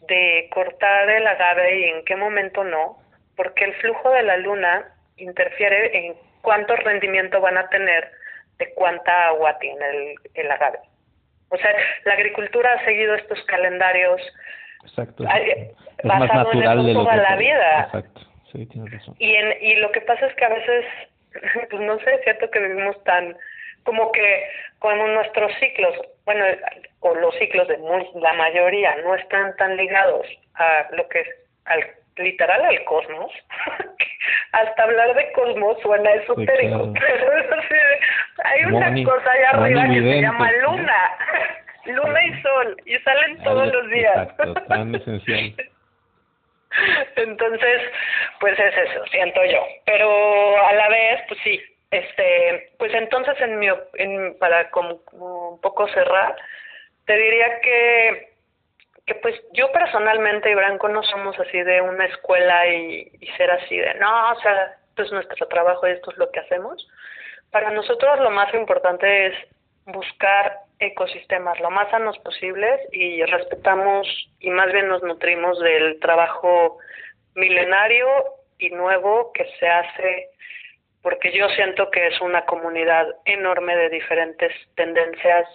[0.09, 2.97] de cortar el agave y en qué momento no,
[3.37, 8.11] porque el flujo de la luna interfiere en cuánto rendimiento van a tener
[8.57, 10.79] de cuánta agua tiene el, el agave.
[11.47, 14.21] O sea, la agricultura ha seguido estos calendarios
[14.83, 15.23] Exacto.
[15.23, 17.81] Es más natural de lo toda la vida.
[17.85, 18.20] Exacto.
[18.51, 19.15] Sí, tienes razón.
[19.19, 20.85] Y, en, y lo que pasa es que a veces,
[21.69, 23.35] pues no sé, es cierto que vivimos tan,
[23.83, 24.43] como que
[24.79, 26.45] cuando nuestros ciclos, bueno,
[26.99, 27.77] o los ciclos de
[28.15, 31.27] la mayoría no están tan ligados a lo que es,
[31.65, 31.83] al
[32.17, 33.31] literal al cosmos,
[34.51, 37.61] hasta hablar de cosmos suena esotérico, pero
[38.43, 41.09] hay una cosa allá arriba que se llama luna,
[41.85, 44.29] luna y sol, y salen todos los días.
[44.29, 45.55] Exacto, tan esencial.
[47.15, 47.81] Entonces,
[48.39, 49.63] pues es eso, siento yo.
[49.85, 55.61] Pero a la vez, pues sí, este, pues entonces en mi, en, para como un
[55.61, 56.35] poco cerrar,
[57.05, 58.31] te diría que
[59.05, 63.49] que pues yo personalmente y Branco no somos así de una escuela y, y ser
[63.49, 66.87] así de no, o sea, pues nuestro trabajo y esto es lo que hacemos.
[67.51, 69.33] Para nosotros lo más importante es
[69.85, 74.07] buscar ecosistemas lo más sanos posibles y respetamos
[74.39, 76.79] y más bien nos nutrimos del trabajo
[77.35, 78.07] milenario
[78.57, 80.27] y nuevo que se hace
[81.01, 85.47] porque yo siento que es una comunidad enorme de diferentes tendencias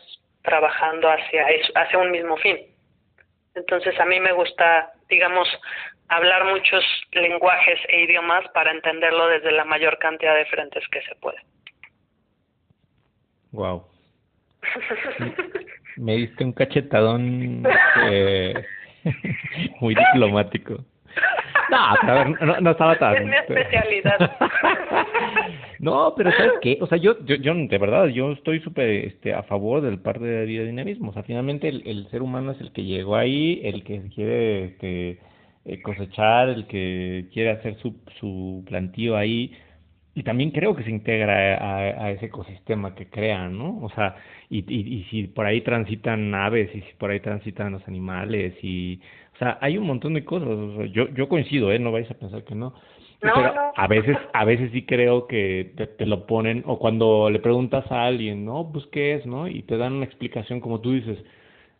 [0.42, 2.58] trabajando hacia hacia un mismo fin.
[3.54, 5.48] Entonces a mí me gusta, digamos,
[6.08, 11.14] hablar muchos lenguajes e idiomas para entenderlo desde la mayor cantidad de frentes que se
[11.16, 11.38] puede.
[13.52, 13.95] Wow.
[15.96, 17.62] Me diste un cachetadón
[18.10, 18.54] eh,
[19.80, 20.84] muy diplomático.
[21.70, 23.16] No, a ver, no, no, estaba tan...
[23.16, 24.30] Es mi especialidad.
[25.80, 26.78] no, pero ¿sabes qué?
[26.80, 30.20] O sea, yo, yo, yo de verdad, yo estoy súper este, a favor del par
[30.20, 31.10] de biodinamismo.
[31.10, 34.64] O sea, finalmente el, el ser humano es el que llegó ahí, el que quiere
[34.66, 35.18] este,
[35.64, 39.52] eh, cosechar, el que quiere hacer su, su plantío ahí
[40.16, 43.78] y también creo que se integra a, ese ecosistema que crean, ¿no?
[43.82, 44.16] O sea,
[44.48, 48.54] y, y, y, si por ahí transitan aves y si por ahí transitan los animales
[48.62, 48.98] y,
[49.34, 50.48] o sea, hay un montón de cosas.
[50.90, 51.78] yo, yo coincido, ¿eh?
[51.78, 52.72] No vais a pensar que no.
[53.20, 53.34] Pero
[53.76, 58.06] a veces, a veces sí creo que te, lo ponen, o cuando le preguntas a
[58.06, 59.48] alguien, no, pues qué es, ¿no?
[59.48, 61.18] Y te dan una explicación como tú dices,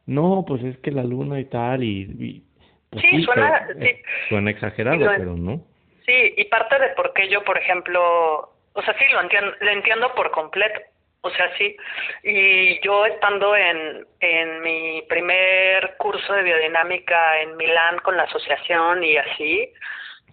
[0.05, 2.45] no, pues es que la luna y tal, y,
[2.91, 3.89] pues sí, suena, sí.
[4.29, 5.63] suena exagerado, pero no.
[6.07, 9.71] Sí, y parte de por qué yo, por ejemplo, o sea, sí, lo entiendo, lo
[9.71, 10.81] entiendo por completo.
[11.23, 11.77] O sea, sí.
[12.23, 19.03] Y yo estando en, en mi primer curso de biodinámica en Milán con la asociación
[19.03, 19.73] y así,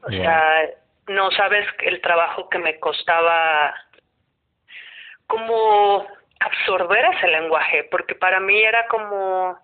[0.04, 0.70] o sea,
[1.08, 3.74] no sabes el trabajo que me costaba
[5.26, 6.06] como
[6.40, 9.58] absorber ese lenguaje, porque para mí era como,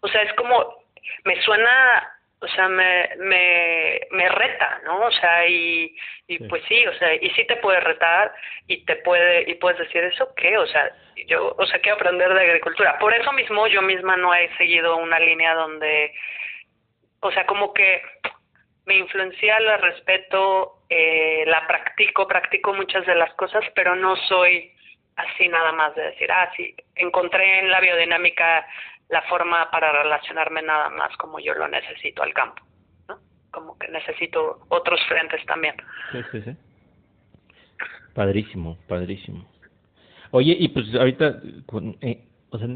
[0.00, 0.84] o sea, es como,
[1.24, 5.06] me suena o sea, me, me, me reta, ¿no?
[5.06, 5.96] O sea, y,
[6.28, 8.34] y pues sí, o sea, y sí te puede retar
[8.66, 10.58] y te puede, y puedes decir, ¿eso qué?
[10.58, 10.90] O sea,
[11.26, 12.98] yo, o sea, quiero aprender de agricultura.
[12.98, 16.12] Por eso mismo yo misma no he seguido una línea donde,
[17.20, 18.02] o sea, como que
[18.84, 24.70] me influencia, la respeto, eh, la practico, practico muchas de las cosas, pero no soy
[25.16, 28.66] así nada más de decir, ah, sí, encontré en la biodinámica
[29.08, 32.62] la forma para relacionarme nada más como yo lo necesito al campo,
[33.08, 33.18] ¿no?
[33.50, 35.74] Como que necesito otros frentes también.
[36.12, 36.56] Sí, sí, sí.
[38.14, 39.44] Padrísimo, padrísimo.
[40.30, 41.40] Oye, y pues ahorita,
[42.00, 42.68] eh, o sea,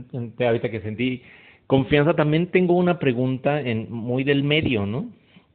[0.47, 1.23] ahorita que sentí
[1.67, 5.11] confianza, también tengo una pregunta en muy del medio, ¿no?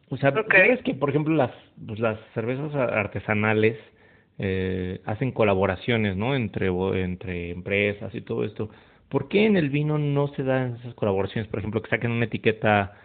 [0.09, 1.51] O sea, ¿sabes que, por ejemplo, las,
[1.85, 3.77] pues, las cervezas artesanales
[4.37, 6.35] eh, hacen colaboraciones, ¿no?
[6.35, 6.67] Entre,
[7.01, 8.69] entre empresas y todo esto.
[9.13, 11.47] ¿Por qué en el vino no se dan esas colaboraciones?
[11.47, 12.97] Por ejemplo, que saquen una etiqueta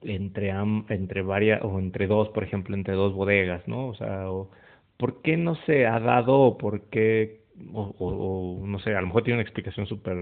[0.00, 0.50] entre
[0.88, 3.88] entre varias o entre dos, por ejemplo, entre dos bodegas, ¿no?
[3.88, 4.26] O sea,
[4.96, 7.40] ¿por qué no se ha dado o por qué
[7.74, 10.16] o, o, no sé, a lo mejor tiene una explicación súper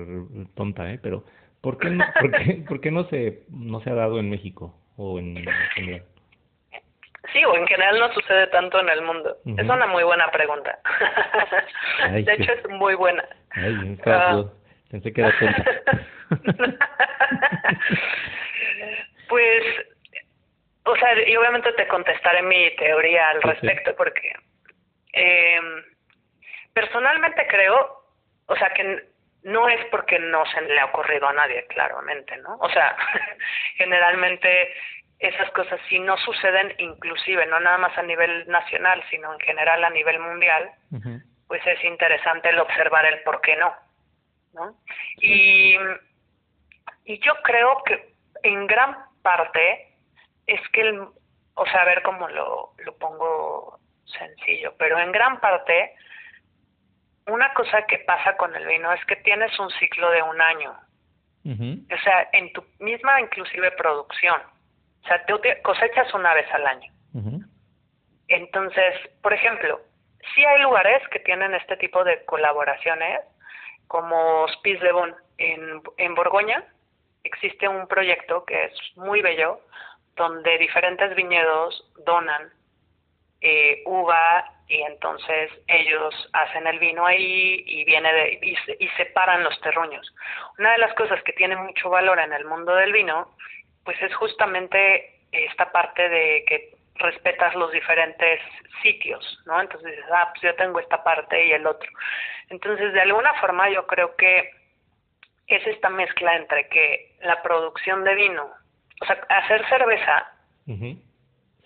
[0.54, 0.98] tonta, ¿eh?
[1.02, 1.22] Pero
[1.60, 4.74] ¿por qué no, por qué, por qué no se no se ha dado en México
[4.96, 5.36] o en
[5.74, 6.04] general?
[7.34, 9.36] Sí, o en general no sucede tanto en el mundo.
[9.44, 10.78] Es una muy buena pregunta.
[12.10, 13.22] de hecho, es muy buena.
[13.50, 14.50] Ay, uh,
[14.90, 15.32] pensé que era
[19.28, 19.64] pues,
[20.84, 24.32] o sea, y obviamente te contestaré mi teoría al respecto, porque
[25.12, 25.60] eh,
[26.72, 28.04] personalmente creo,
[28.46, 29.04] o sea, que
[29.42, 32.56] no es porque no se le ha ocurrido a nadie, claramente, ¿no?
[32.60, 32.96] O sea,
[33.76, 34.74] generalmente
[35.18, 39.84] esas cosas si no suceden inclusive, no nada más a nivel nacional, sino en general
[39.84, 40.70] a nivel mundial,
[41.46, 43.74] pues es interesante el observar el por qué no,
[44.52, 44.76] ¿no?
[45.20, 45.76] Y,
[47.04, 49.94] y yo creo que en gran parte
[50.46, 55.40] es que, el, o sea, a ver cómo lo, lo pongo sencillo, pero en gran
[55.40, 55.94] parte
[57.26, 60.74] una cosa que pasa con el vino es que tienes un ciclo de un año,
[61.44, 64.40] o sea, en tu misma inclusive producción
[65.02, 66.92] o sea, tú cosechas una vez al año.
[68.28, 69.80] Entonces, por ejemplo,
[70.34, 73.20] sí hay lugares que tienen este tipo de colaboraciones,
[73.90, 76.64] como Spis de Bon en, en Borgoña.
[77.24, 79.58] Existe un proyecto que es muy bello,
[80.14, 82.52] donde diferentes viñedos donan
[83.40, 89.42] eh, uva y entonces ellos hacen el vino ahí y viene de, y, y separan
[89.42, 90.14] los terruños.
[90.56, 93.34] Una de las cosas que tiene mucho valor en el mundo del vino
[93.84, 98.40] pues es justamente esta parte de que respetas los diferentes
[98.82, 99.60] sitios, ¿no?
[99.60, 101.90] Entonces dices, ah, pues yo tengo esta parte y el otro.
[102.48, 104.50] Entonces, de alguna forma yo creo que
[105.46, 108.50] es esta mezcla entre que la producción de vino,
[109.00, 110.32] o sea, hacer cerveza,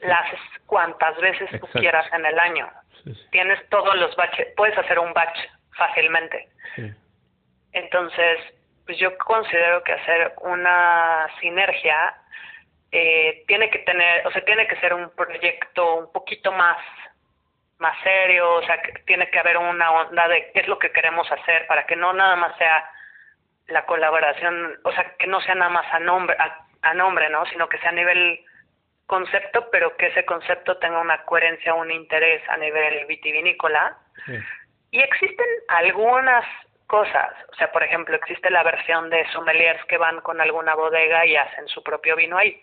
[0.00, 2.70] la haces cuantas veces tú quieras en el año.
[3.30, 5.38] Tienes todos los baches, puedes hacer un batch
[5.76, 6.48] fácilmente.
[7.72, 8.38] Entonces,
[8.86, 12.14] pues yo considero que hacer una sinergia
[12.96, 16.78] eh, tiene que tener, o sea, tiene que ser un proyecto un poquito más
[17.78, 20.92] más serio, o sea, que tiene que haber una onda de qué es lo que
[20.92, 22.88] queremos hacer para que no nada más sea
[23.66, 26.36] la colaboración, o sea, que no sea nada más a nombre,
[26.82, 27.44] a, nombre, ¿no?
[27.46, 28.44] Sino que sea a nivel
[29.06, 33.98] concepto, pero que ese concepto tenga una coherencia, un interés a nivel vitivinícola.
[34.92, 36.44] Y existen algunas
[36.86, 37.34] cosas.
[37.52, 41.34] O sea, por ejemplo, existe la versión de sommeliers que van con alguna bodega y
[41.34, 42.62] hacen su propio vino ahí.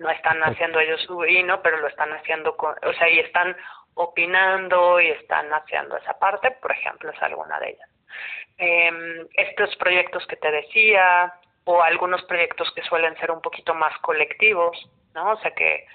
[0.00, 3.54] No están haciendo ellos su vino, pero lo están haciendo con, o sea, y están
[3.94, 7.88] opinando y están haciendo esa parte, por ejemplo, es alguna de ellas.
[8.56, 11.34] Eh, estos proyectos que te decía,
[11.64, 14.74] o algunos proyectos que suelen ser un poquito más colectivos,
[15.14, 15.32] ¿no?
[15.32, 15.86] O sea que,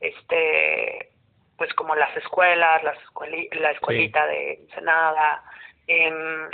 [0.00, 1.08] este,
[1.56, 2.98] pues como las escuelas, las
[3.52, 5.42] la escuelita de Ensenada,
[5.86, 6.48] eh,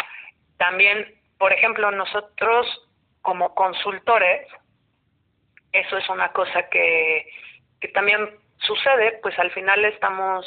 [0.59, 2.66] también, por ejemplo, nosotros
[3.23, 4.46] como consultores,
[5.72, 7.30] eso es una cosa que,
[7.80, 10.44] que también sucede, pues al final estamos,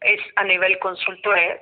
[0.00, 1.60] es a nivel consultores,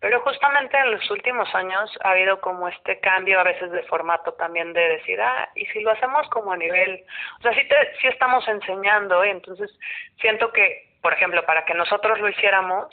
[0.00, 4.32] pero justamente en los últimos años ha habido como este cambio a veces de formato
[4.34, 7.04] también de decir, ah, y si lo hacemos como a nivel,
[7.38, 9.30] o sea, sí, te, sí estamos enseñando, ¿eh?
[9.30, 9.76] entonces
[10.20, 12.86] siento que, por ejemplo, para que nosotros lo hiciéramos,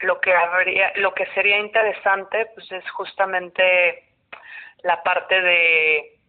[0.00, 4.04] lo que habría, lo que sería interesante, pues es justamente
[4.82, 6.19] la parte de,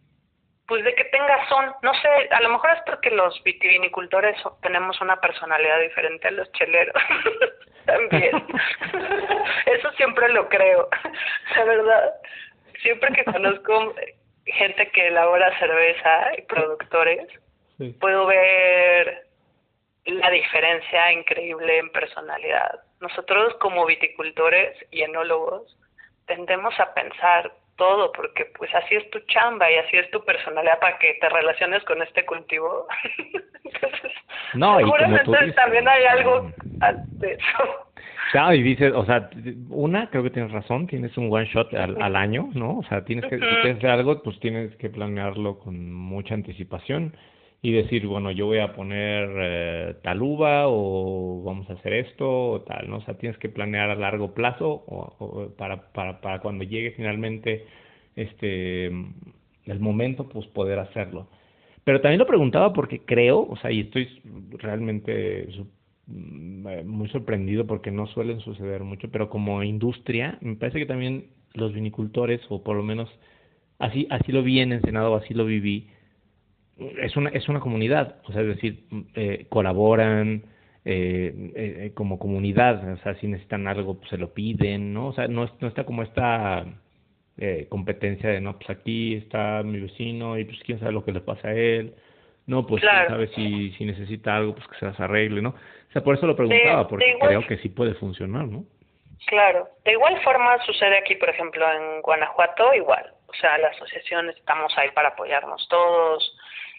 [0.66, 5.00] pues de que tenga son, no sé, a lo mejor es porque los vitivinicultores tenemos
[5.00, 6.94] una personalidad diferente a los cheleros,
[7.84, 8.46] también.
[9.66, 10.88] Eso siempre lo creo,
[11.56, 12.14] la verdad.
[12.82, 13.94] Siempre que conozco
[14.46, 17.28] gente que elabora cerveza y productores,
[18.00, 19.26] puedo ver
[20.04, 22.80] la diferencia increíble en personalidad.
[23.00, 25.76] Nosotros como viticultores y enólogos
[26.26, 30.78] tendemos a pensar todo porque pues así es tu chamba y así es tu personalidad
[30.80, 32.86] para que te relaciones con este cultivo.
[33.64, 34.12] Entonces,
[34.54, 36.50] no, seguramente también hay algo
[37.18, 37.88] de eso.
[38.32, 39.28] Claro, y dices, o sea,
[39.68, 42.78] una, creo que tienes razón, tienes un one shot al, al año, ¿no?
[42.78, 47.14] O sea, tienes que, si quieres hacer algo, pues tienes que planearlo con mucha anticipación
[47.62, 52.50] y decir, bueno, yo voy a poner eh, tal uva o vamos a hacer esto
[52.52, 52.98] o tal, ¿no?
[52.98, 57.66] O sea, tienes que planear a largo plazo o, para, para, para cuando llegue finalmente
[58.16, 61.28] este el momento, pues poder hacerlo.
[61.84, 64.08] Pero también lo preguntaba porque creo, o sea, y estoy
[64.58, 65.48] realmente
[66.06, 70.86] Mm, eh, muy sorprendido porque no suelen suceder mucho, pero como industria, me parece que
[70.86, 73.08] también los vinicultores, o por lo menos
[73.78, 75.88] así, así lo vi en Ensenado, así lo viví,
[76.78, 80.44] es una, es una comunidad, o sea, es decir, eh, colaboran
[80.84, 85.08] eh, eh, como comunidad, o sea, si necesitan algo, pues se lo piden, ¿no?
[85.08, 86.64] O sea, no, no está como esta
[87.38, 91.12] eh, competencia de, no, pues aquí está mi vecino y pues quién sabe lo que
[91.12, 91.94] le pasa a él,
[92.46, 95.50] no, pues quién sabe si, si necesita algo, pues que se las arregle, ¿no?
[95.50, 98.64] O sea, por eso lo preguntaba, porque creo que sí puede funcionar, ¿no?
[99.26, 99.68] Claro.
[99.84, 103.14] De igual forma sucede aquí, por ejemplo, en Guanajuato, igual.
[103.26, 106.36] O sea, la asociación estamos ahí para apoyarnos todos.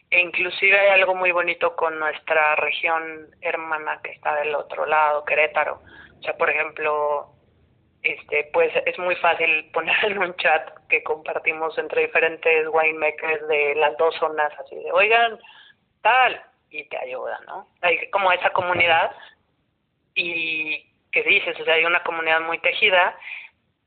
[0.09, 5.25] E inclusive hay algo muy bonito con nuestra región hermana que está del otro lado,
[5.25, 5.81] Querétaro.
[6.19, 7.33] O sea, por ejemplo,
[8.03, 13.75] este, pues es muy fácil poner en un chat que compartimos entre diferentes winemakers de
[13.75, 15.39] las dos zonas, así de, oigan,
[16.01, 16.39] tal,
[16.69, 17.67] y te ayuda, ¿no?
[17.81, 19.11] Hay como esa comunidad
[20.15, 23.15] y que dices, o sea, hay una comunidad muy tejida,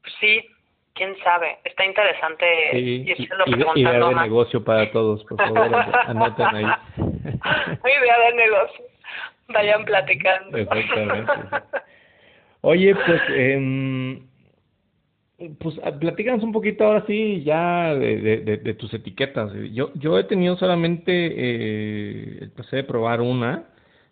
[0.00, 0.48] pues sí,
[0.94, 5.74] quién sabe, está interesante sí, y, y, idea de negocio para todos, por favor,
[6.06, 6.64] anoten ahí.
[6.64, 8.84] idea de negocio,
[9.48, 10.56] vayan platicando.
[10.56, 11.32] Exactamente.
[12.62, 14.22] Oye, pues, eh,
[15.58, 19.52] pues ah, platícanos un poquito ahora sí ya de, de, de, tus etiquetas.
[19.72, 23.64] Yo, yo he tenido solamente eh, el placer de probar una,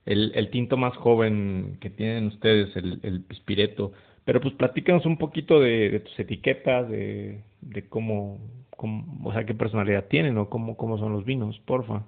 [0.06, 3.92] el, el tinto más joven que tienen ustedes, el, el Pispireto.
[4.24, 8.38] Pero pues platícanos un poquito de, de tus etiquetas, de, de cómo,
[8.76, 12.02] cómo, o sea, qué personalidad tienen o cómo, cómo son los vinos, porfa.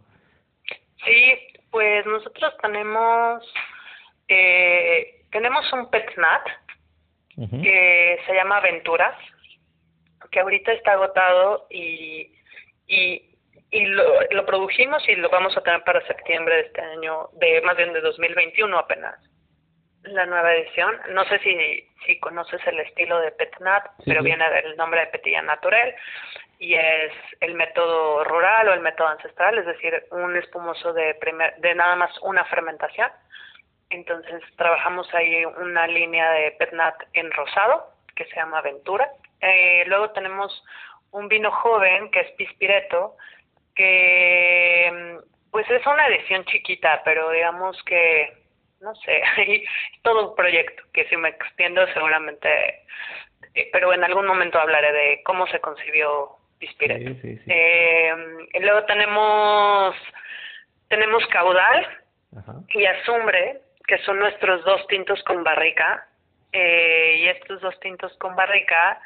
[1.04, 1.34] Sí,
[1.70, 3.42] pues nosotros tenemos,
[4.28, 6.42] eh, tenemos un Petnat,
[7.36, 9.14] que se llama Aventuras,
[10.30, 12.32] que ahorita está agotado y,
[12.88, 13.35] y,
[13.76, 17.60] y lo, lo produjimos y lo vamos a tener para septiembre de este año, de
[17.62, 19.16] más bien de 2021 apenas
[20.02, 20.96] la nueva edición.
[21.10, 25.42] No sé si, si conoces el estilo de Petnat, pero viene del nombre de Petilla
[25.42, 25.94] Natural
[26.60, 31.56] y es el método rural o el método ancestral, es decir, un espumoso de, primer,
[31.56, 33.10] de nada más una fermentación
[33.90, 39.08] entonces trabajamos ahí una línea de Petnat en rosado, que se llama Aventura.
[39.40, 40.64] Eh, luego tenemos
[41.12, 43.16] un vino joven, que es Pispireto,
[43.76, 45.20] que
[45.52, 48.32] pues es una edición chiquita, pero digamos que,
[48.80, 49.64] no sé, hay
[50.02, 52.48] todo un proyecto que si me extiendo seguramente,
[53.54, 57.10] eh, pero en algún momento hablaré de cómo se concibió Pispireto.
[57.22, 58.14] Eh,
[58.60, 59.94] luego tenemos,
[60.88, 61.86] tenemos Caudal
[62.70, 66.08] y Azumbre, que son nuestros dos tintos con barrica,
[66.52, 69.00] eh, y estos dos tintos con barrica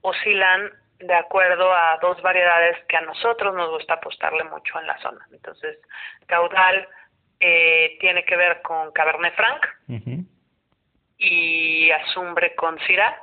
[0.00, 4.98] oscilan de acuerdo a dos variedades que a nosotros nos gusta apostarle mucho en la
[4.98, 5.26] zona.
[5.32, 5.78] Entonces,
[6.26, 6.88] caudal
[7.40, 9.66] eh, tiene que ver con Cabernet Franc
[11.18, 13.22] y azumbre con Syrah.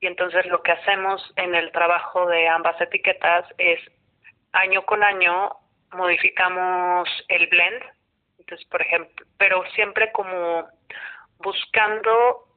[0.00, 3.78] Y entonces lo que hacemos en el trabajo de ambas etiquetas es
[4.52, 5.56] año con año
[5.92, 7.82] modificamos el blend
[8.42, 10.66] entonces, por ejemplo, pero siempre como
[11.38, 12.48] buscando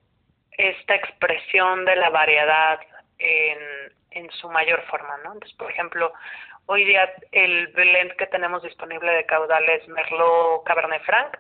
[0.58, 2.80] esta expresión de la variedad
[3.20, 3.60] en,
[4.12, 5.34] en su mayor forma, ¿no?
[5.34, 6.14] Entonces, por ejemplo,
[6.66, 11.38] hoy día el blend que tenemos disponible de caudal es Merlot Cabernet Franc.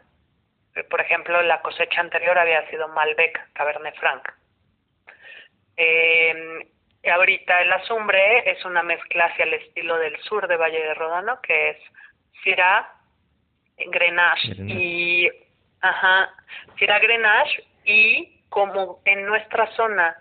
[0.89, 4.27] Por ejemplo, la cosecha anterior había sido Malbec Cabernet Franc.
[5.77, 6.67] Eh,
[7.09, 11.39] ahorita el azumbre es una mezcla hacia el estilo del sur de Valle de Rodano,
[11.41, 11.77] que es
[12.43, 12.91] Syrah,
[13.77, 15.29] Grenache, y
[15.81, 16.33] ajá,
[16.79, 20.15] será Grenache y como en nuestra zona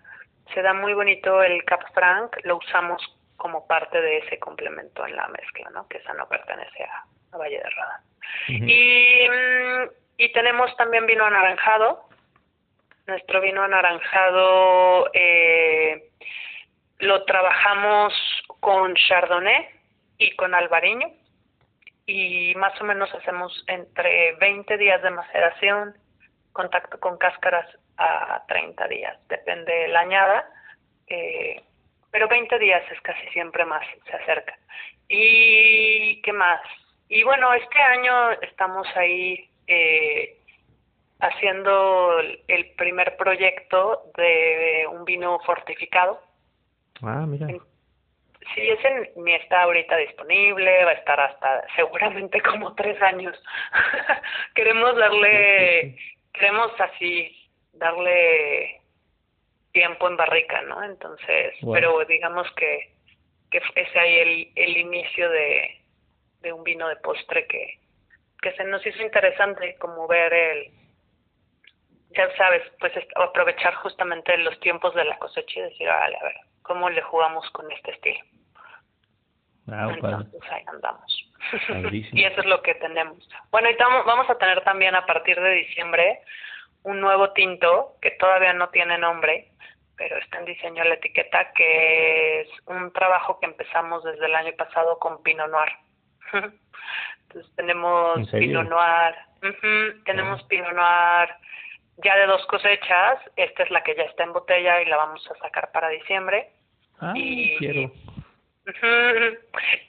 [0.53, 3.03] se da muy bonito el Cap Franc, lo usamos
[3.37, 5.89] como parte de ese complemento en la mezcla, ¿no?
[5.89, 8.01] Que esa no pertenece a, Valle de Rada.
[8.49, 12.09] Y mm, y tenemos también vino anaranjado.
[13.07, 16.11] Nuestro vino anaranjado eh,
[16.99, 18.15] lo trabajamos
[18.61, 19.69] con Chardonnay
[20.19, 21.09] y con Albariño
[22.07, 25.95] y más o menos hacemos entre 20 días de maceración,
[26.53, 27.67] contacto con cáscaras
[27.99, 30.49] a 30 días, depende de la añada,
[31.07, 31.63] eh,
[32.11, 34.57] pero 20 días es casi siempre más, se acerca.
[35.09, 36.61] ¿Y qué más?
[37.09, 40.39] Y bueno, este año estamos ahí eh,
[41.21, 42.19] haciendo
[42.49, 46.21] el primer proyecto de un vino fortificado.
[47.03, 47.49] Ah, mira.
[48.55, 53.41] Sí, ese ni está ahorita disponible, va a estar hasta seguramente como tres años.
[54.55, 55.97] queremos darle,
[56.33, 57.35] queremos así,
[57.75, 58.81] darle
[59.73, 60.83] tiempo en barrica, ¿no?
[60.85, 62.93] Entonces, pero digamos que,
[63.51, 65.83] que es ahí el, el inicio de,
[66.41, 67.81] de un vino de postre que,
[68.41, 70.71] que se nos hizo interesante como ver el,
[72.17, 76.37] ya sabes, pues aprovechar justamente los tiempos de la cosecha y decir, vale, a ver,
[76.63, 78.21] ¿cómo le jugamos con este estilo?
[79.69, 81.31] Ah, Entonces ahí andamos.
[81.93, 83.29] y eso es lo que tenemos.
[83.51, 86.21] Bueno, y vamos a tener también a partir de diciembre
[86.85, 89.51] un nuevo tinto que todavía no tiene nombre,
[89.97, 94.53] pero está en diseño la etiqueta, que es un trabajo que empezamos desde el año
[94.57, 95.73] pasado con Pinot Noir.
[97.23, 99.15] Entonces tenemos Pinot Noir,
[100.05, 101.31] tenemos Pinot Noir
[101.99, 105.29] ya de dos cosechas, esta es la que ya está en botella y la vamos
[105.31, 106.51] a sacar para diciembre.
[107.01, 107.93] Ah, y, quiero.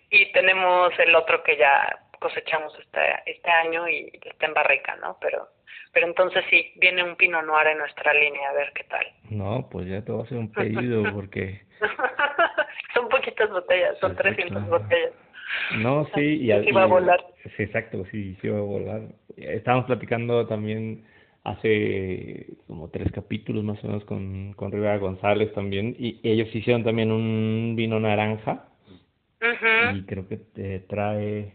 [0.10, 5.18] y tenemos el otro que ya cosechamos este, este año y está en barrica, ¿no?
[5.22, 5.50] Pero
[5.96, 9.06] pero entonces sí, viene un Pinot Noir en nuestra línea, a ver qué tal.
[9.30, 11.62] No, pues ya te voy a hacer un pedido porque...
[12.94, 15.14] son poquitas botellas, son 300 botellas.
[15.78, 17.24] No, sí, y, sí va a volar.
[17.56, 19.02] Sí, exacto, sí, sí va a volar.
[19.38, 21.06] Estábamos platicando también
[21.46, 26.84] hace como tres capítulos más o menos con, con Rivera González también, y ellos hicieron
[26.84, 28.66] también un vino naranja,
[29.94, 31.54] y creo que te trae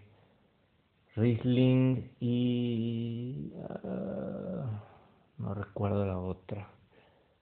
[1.16, 3.52] Riesling y...
[3.84, 4.82] Ah,
[5.38, 6.68] no recuerdo la otra.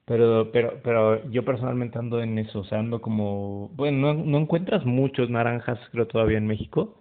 [0.04, 4.38] Pero, pero, pero yo personalmente ando en eso, o sea, ando como, bueno, no, no
[4.38, 6.96] encuentras muchos naranjas, creo, todavía en México,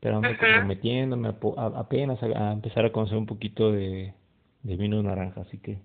[0.00, 4.14] pero ando como metiéndome apenas a, empezar a conocer un poquito de,
[4.62, 5.80] de vino naranja, así que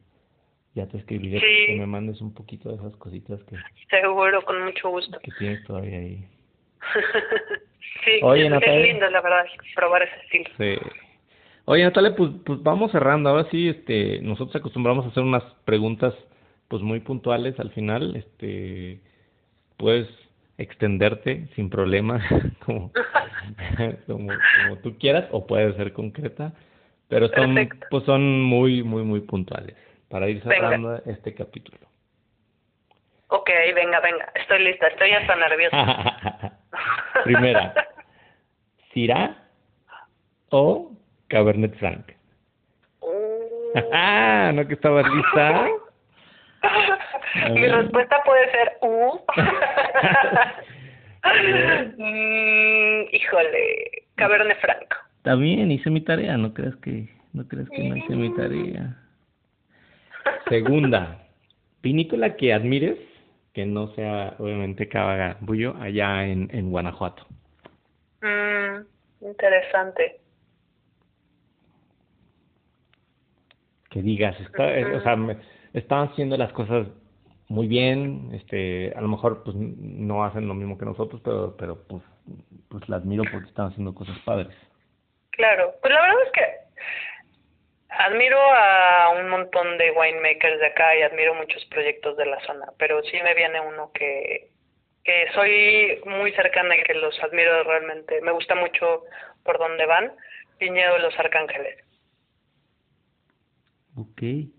[0.74, 3.58] ya te escribiré que me mandes un poquito de esas cositas que...
[3.90, 5.20] Seguro, con mucho gusto.
[5.20, 6.26] Que tienes todavía ahí.
[8.06, 10.50] sí, Oye, es lindo, la verdad, probar ese estilo.
[10.58, 10.78] Sí.
[11.66, 13.30] Oye, Natalia, pues, pues vamos cerrando.
[13.30, 16.14] Ahora sí, este, nosotros acostumbramos a hacer unas preguntas
[16.68, 19.02] pues muy puntuales al final, este,
[19.76, 20.08] puedes
[20.58, 22.24] extenderte sin problema,
[22.66, 22.92] como,
[24.08, 26.54] como, tú quieras, o puedes ser concreta,
[27.10, 29.76] pero son, pues son muy, muy, muy puntuales
[30.10, 31.80] para ir cerrando este capítulo.
[33.28, 36.58] Ok, venga, venga, estoy lista, estoy hasta nerviosa.
[37.24, 37.74] Primera,
[38.94, 39.38] ¿Syrah
[40.50, 40.92] o
[41.28, 42.12] Cabernet Franc?
[43.02, 44.52] Uh.
[44.54, 45.68] ¿No que estabas lista?
[47.52, 49.22] Mi respuesta puede ser U.
[51.98, 54.98] mm, híjole, Cabernet Franco.
[55.18, 58.98] Está bien, hice mi tarea, no creas que no creas que no hice mi tarea.
[60.50, 61.20] Segunda,
[61.82, 62.98] pinícola que admires,
[63.54, 64.90] que no sea obviamente
[65.42, 67.26] Bullo, allá en, en Guanajuato.
[68.22, 68.86] Mm,
[69.26, 70.22] interesante.
[73.90, 75.38] Que digas, está, o sea,
[75.74, 76.88] están haciendo las cosas
[77.50, 81.84] muy bien, este, a lo mejor pues no hacen lo mismo que nosotros, pero, pero
[81.84, 82.02] pues,
[82.70, 84.56] pues la admiro porque están haciendo cosas padres.
[85.32, 86.61] Claro, pues la verdad es que
[88.06, 92.68] admiro a un montón de winemakers de acá y admiro muchos proyectos de la zona,
[92.78, 94.50] pero sí me viene uno que,
[95.04, 99.04] que soy muy cercana y que los admiro realmente, me gusta mucho
[99.44, 100.14] por dónde van,
[100.60, 101.84] Viñedo de los Arcángeles.
[103.98, 104.52] Okay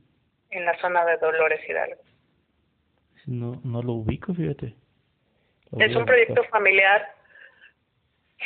[0.53, 2.01] en la zona de Dolores Hidalgo.
[3.27, 4.75] No, no lo ubico, fíjate.
[5.79, 7.09] es un proyecto familiar,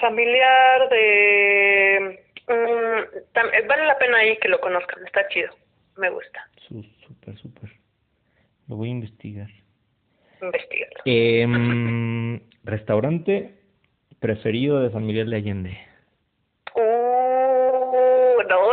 [0.00, 2.25] familiar de...
[2.48, 5.52] Mm, vale la pena ahí que lo conozcan, está chido,
[5.96, 6.48] me gusta.
[6.68, 7.70] Súper, súper.
[8.68, 9.48] Lo voy a investigar.
[10.40, 11.02] Investigarlo.
[11.04, 13.54] Eh, restaurante
[14.20, 15.78] preferido de San Miguel de Allende.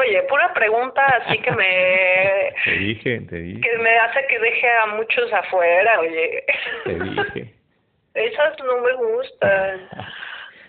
[0.04, 2.54] oye, pura pregunta así que me...
[2.66, 3.62] te dije, te dije.
[3.62, 6.44] Que me hace que deje a muchos afuera, oye.
[6.86, 7.54] Te dije.
[8.14, 9.90] Esas no me gustan.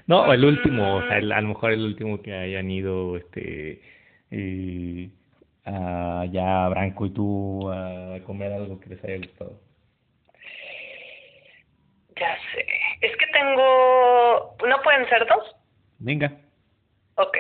[0.07, 3.81] No, el último, o sea, a lo mejor el último que hayan ido, este,
[5.65, 9.61] a, ya Branco y tú a comer algo que les haya gustado.
[12.17, 12.67] Ya sé.
[13.01, 14.57] Es que tengo...
[14.67, 15.57] ¿No pueden ser dos?
[15.99, 16.33] Venga.
[17.17, 17.37] Ok,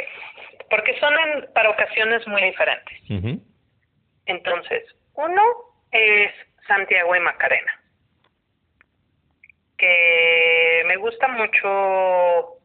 [0.70, 1.12] porque son
[1.52, 2.98] para ocasiones muy diferentes.
[4.26, 4.84] Entonces,
[5.14, 5.42] uno
[5.90, 6.32] es
[6.66, 7.72] Santiago y Macarena,
[9.85, 12.59] que me gusta mucho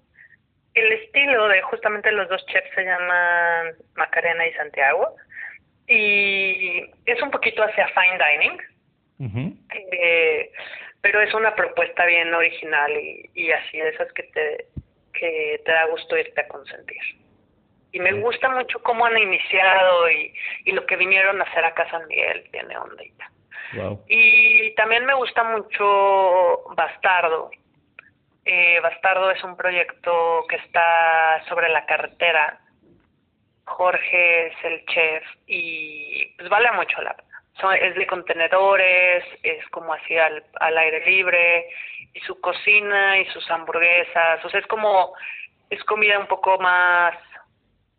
[0.74, 5.16] el estilo de justamente los dos chefs se llaman Macarena y Santiago
[5.88, 9.62] y es un poquito hacia fine dining,
[9.92, 10.52] eh,
[11.02, 14.66] pero es una propuesta bien original y, y así de esas que te
[15.14, 17.02] que te da gusto irte a consentir.
[17.92, 21.90] Y me gusta mucho cómo han iniciado y, y lo que vinieron a hacer acá
[21.90, 23.30] San Miguel tiene ondita.
[24.08, 27.52] Y también me gusta mucho Bastardo.
[28.46, 32.60] Eh, Bastardo es un proyecto que está sobre la carretera.
[33.66, 37.76] Jorge es el chef y pues vale mucho la pena.
[37.76, 41.68] es de contenedores, es como así al, al aire libre
[42.14, 45.14] y su cocina y sus hamburguesas, o sea, es como,
[45.70, 47.16] es comida un poco más,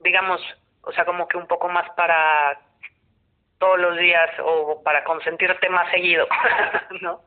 [0.01, 0.41] digamos,
[0.83, 2.59] o sea, como que un poco más para
[3.61, 6.27] todos los días o para consentirte más seguido,
[7.03, 7.23] ¿no?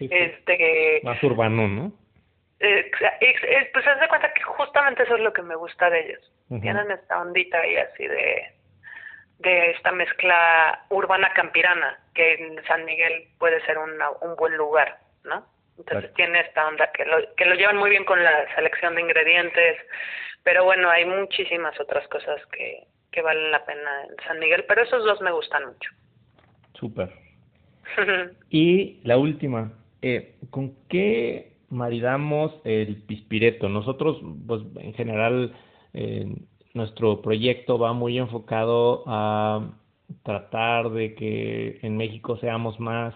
[0.00, 1.92] Este más urbano, ¿no?
[2.60, 2.90] Eh,
[3.72, 6.32] pues haz de cuenta que justamente eso es lo que me gusta de ellos.
[6.62, 8.54] Tienen esta ondita y así de
[9.38, 14.98] de esta mezcla urbana campirana que en San Miguel puede ser una, un buen lugar,
[15.24, 15.46] ¿no?
[15.76, 19.00] Entonces tiene esta onda que lo, que lo llevan muy bien con la selección de
[19.00, 19.76] ingredientes,
[20.44, 24.82] pero bueno, hay muchísimas otras cosas que, que valen la pena en San Miguel, pero
[24.82, 25.90] esos dos me gustan mucho.
[26.74, 27.12] Súper.
[28.50, 33.68] y la última, eh, ¿con qué maridamos el pispireto?
[33.68, 35.54] Nosotros, pues en general,
[35.92, 36.34] eh,
[36.74, 39.70] nuestro proyecto va muy enfocado a
[40.24, 43.14] tratar de que en México seamos más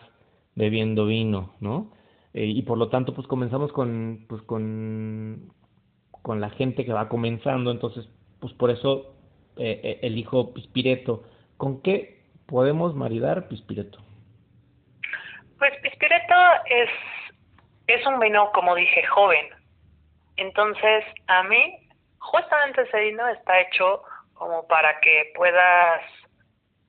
[0.54, 1.92] bebiendo vino, ¿no?
[2.34, 5.52] Eh, y por lo tanto pues comenzamos con pues con
[6.22, 8.06] con la gente que va comenzando entonces
[8.38, 9.17] pues por eso
[9.58, 11.24] eh, eh, elijo pispireto.
[11.56, 13.98] Con qué podemos maridar pispireto
[15.58, 16.34] pues pispireto
[16.66, 16.90] es
[17.86, 19.48] es un vino como dije joven.
[20.36, 21.88] Entonces a mí
[22.18, 24.02] justamente ese vino está hecho
[24.34, 26.02] como para que puedas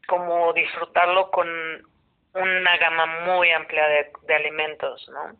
[0.07, 1.47] como disfrutarlo con
[2.33, 5.35] una gama muy amplia de, alimentos, ¿no?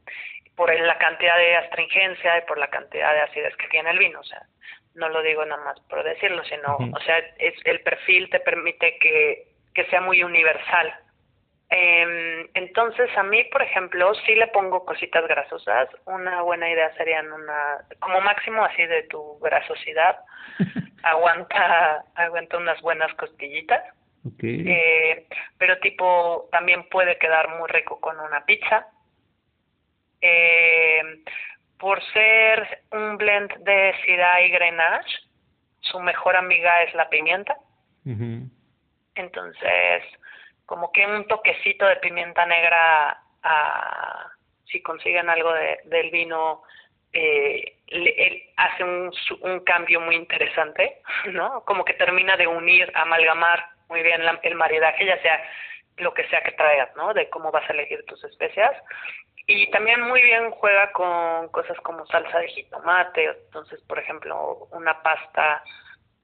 [0.56, 4.20] Por la cantidad de astringencia y por la cantidad de acidez que tiene el vino,
[4.20, 4.42] o sea,
[5.00, 8.98] no lo digo nada más por decirlo, sino, o sea, es, el perfil te permite
[9.00, 10.94] que, que sea muy universal.
[11.72, 15.88] Eh, entonces, a mí, por ejemplo, sí le pongo cositas grasosas.
[16.06, 20.18] Una buena idea serían una, como máximo así de tu grasosidad,
[21.04, 23.84] aguanta, aguanta unas buenas costillitas.
[24.42, 25.28] Eh,
[25.58, 28.88] pero tipo, también puede quedar muy rico con una pizza.
[30.22, 31.02] Eh,
[31.80, 35.18] por ser un blend de Syrah y Grenache,
[35.80, 37.56] su mejor amiga es la pimienta.
[39.16, 40.04] Entonces,
[40.66, 43.22] como que un toquecito de pimienta negra,
[44.66, 46.64] si consiguen algo de, del vino,
[47.14, 47.78] eh,
[48.58, 49.12] hace un,
[49.42, 51.02] un cambio muy interesante,
[51.32, 51.64] ¿no?
[51.66, 55.42] Como que termina de unir, amalgamar muy bien el maridaje, ya sea
[55.98, 57.14] lo que sea que traigas, ¿no?
[57.14, 58.72] De cómo vas a elegir tus especias.
[59.52, 65.02] Y también muy bien juega con cosas como salsa de jitomate, entonces, por ejemplo, una
[65.02, 65.64] pasta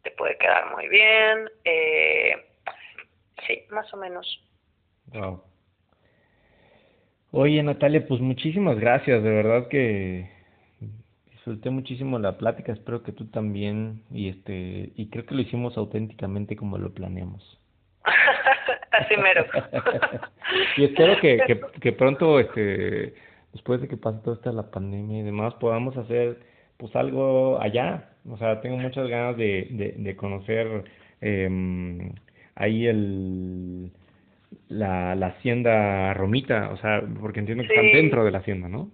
[0.04, 1.50] te puede quedar muy bien.
[1.64, 2.36] Eh,
[3.48, 4.28] sí, más o menos.
[5.08, 5.44] Wow.
[7.32, 10.30] Oye, Natalia, pues muchísimas gracias, de verdad que
[11.32, 15.76] disfruté muchísimo la plática, espero que tú también y este y creo que lo hicimos
[15.78, 17.60] auténticamente como lo planeamos.
[19.00, 19.46] Así mero.
[20.78, 23.14] y espero que, que, que, pronto este
[23.54, 26.38] después de que pase toda esta la pandemia y demás podamos hacer
[26.78, 30.84] pues algo allá, o sea, tengo muchas ganas de de, de conocer
[31.22, 32.12] eh,
[32.56, 33.92] ahí el
[34.70, 38.90] la, la hacienda Romita, o sea, porque entiendo que están dentro de la hacienda, ¿no?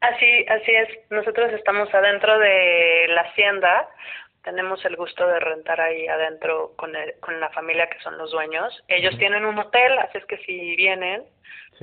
[0.00, 0.88] Así, así es.
[1.10, 3.88] Nosotros estamos adentro de la hacienda.
[4.44, 8.84] Tenemos el gusto de rentar ahí adentro con, con la familia que son los dueños.
[8.88, 11.24] Ellos tienen un hotel, así es que si vienen,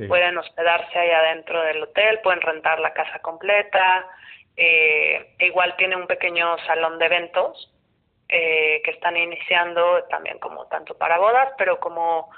[0.08, 4.08] pueden hospedarse ahí adentro del hotel, pueden rentar la casa completa.
[4.56, 7.74] Eh, igual tiene un pequeño salón de eventos
[8.30, 12.30] eh, que están iniciando también como tanto para bodas, pero como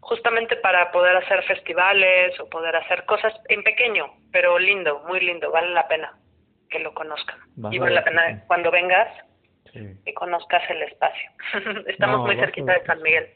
[0.00, 5.50] justamente para poder hacer festivales o poder hacer cosas en pequeño, pero lindo, muy lindo,
[5.50, 6.18] vale la pena
[6.70, 7.38] que lo conozcan.
[7.70, 9.08] y vale la pena cuando vengas
[9.72, 11.30] que conozcas el espacio.
[11.86, 13.28] Estamos muy cerquita de San Miguel.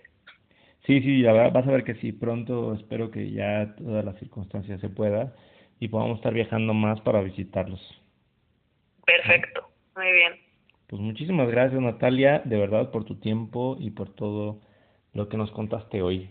[0.86, 4.90] Sí, sí, vas a ver que sí, pronto espero que ya todas las circunstancias se
[4.90, 5.32] pueda
[5.80, 7.80] y podamos estar viajando más para visitarlos.
[9.06, 10.34] Perfecto, muy bien.
[10.88, 14.60] Pues muchísimas gracias Natalia, de verdad, por tu tiempo y por todo
[15.14, 16.28] lo que nos contaste hoy.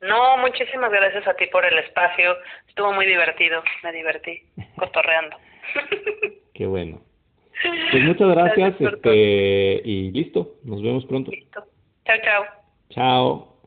[0.00, 2.36] No, muchísimas gracias a ti por el espacio.
[2.66, 4.42] Estuvo muy divertido, me divertí,
[4.76, 5.36] cotorreando.
[6.54, 7.09] Qué bueno.
[7.90, 10.56] Pues muchas gracias, este, y listo.
[10.64, 11.30] Nos vemos pronto.
[11.52, 12.44] Chao, chao.
[12.90, 13.59] Chao.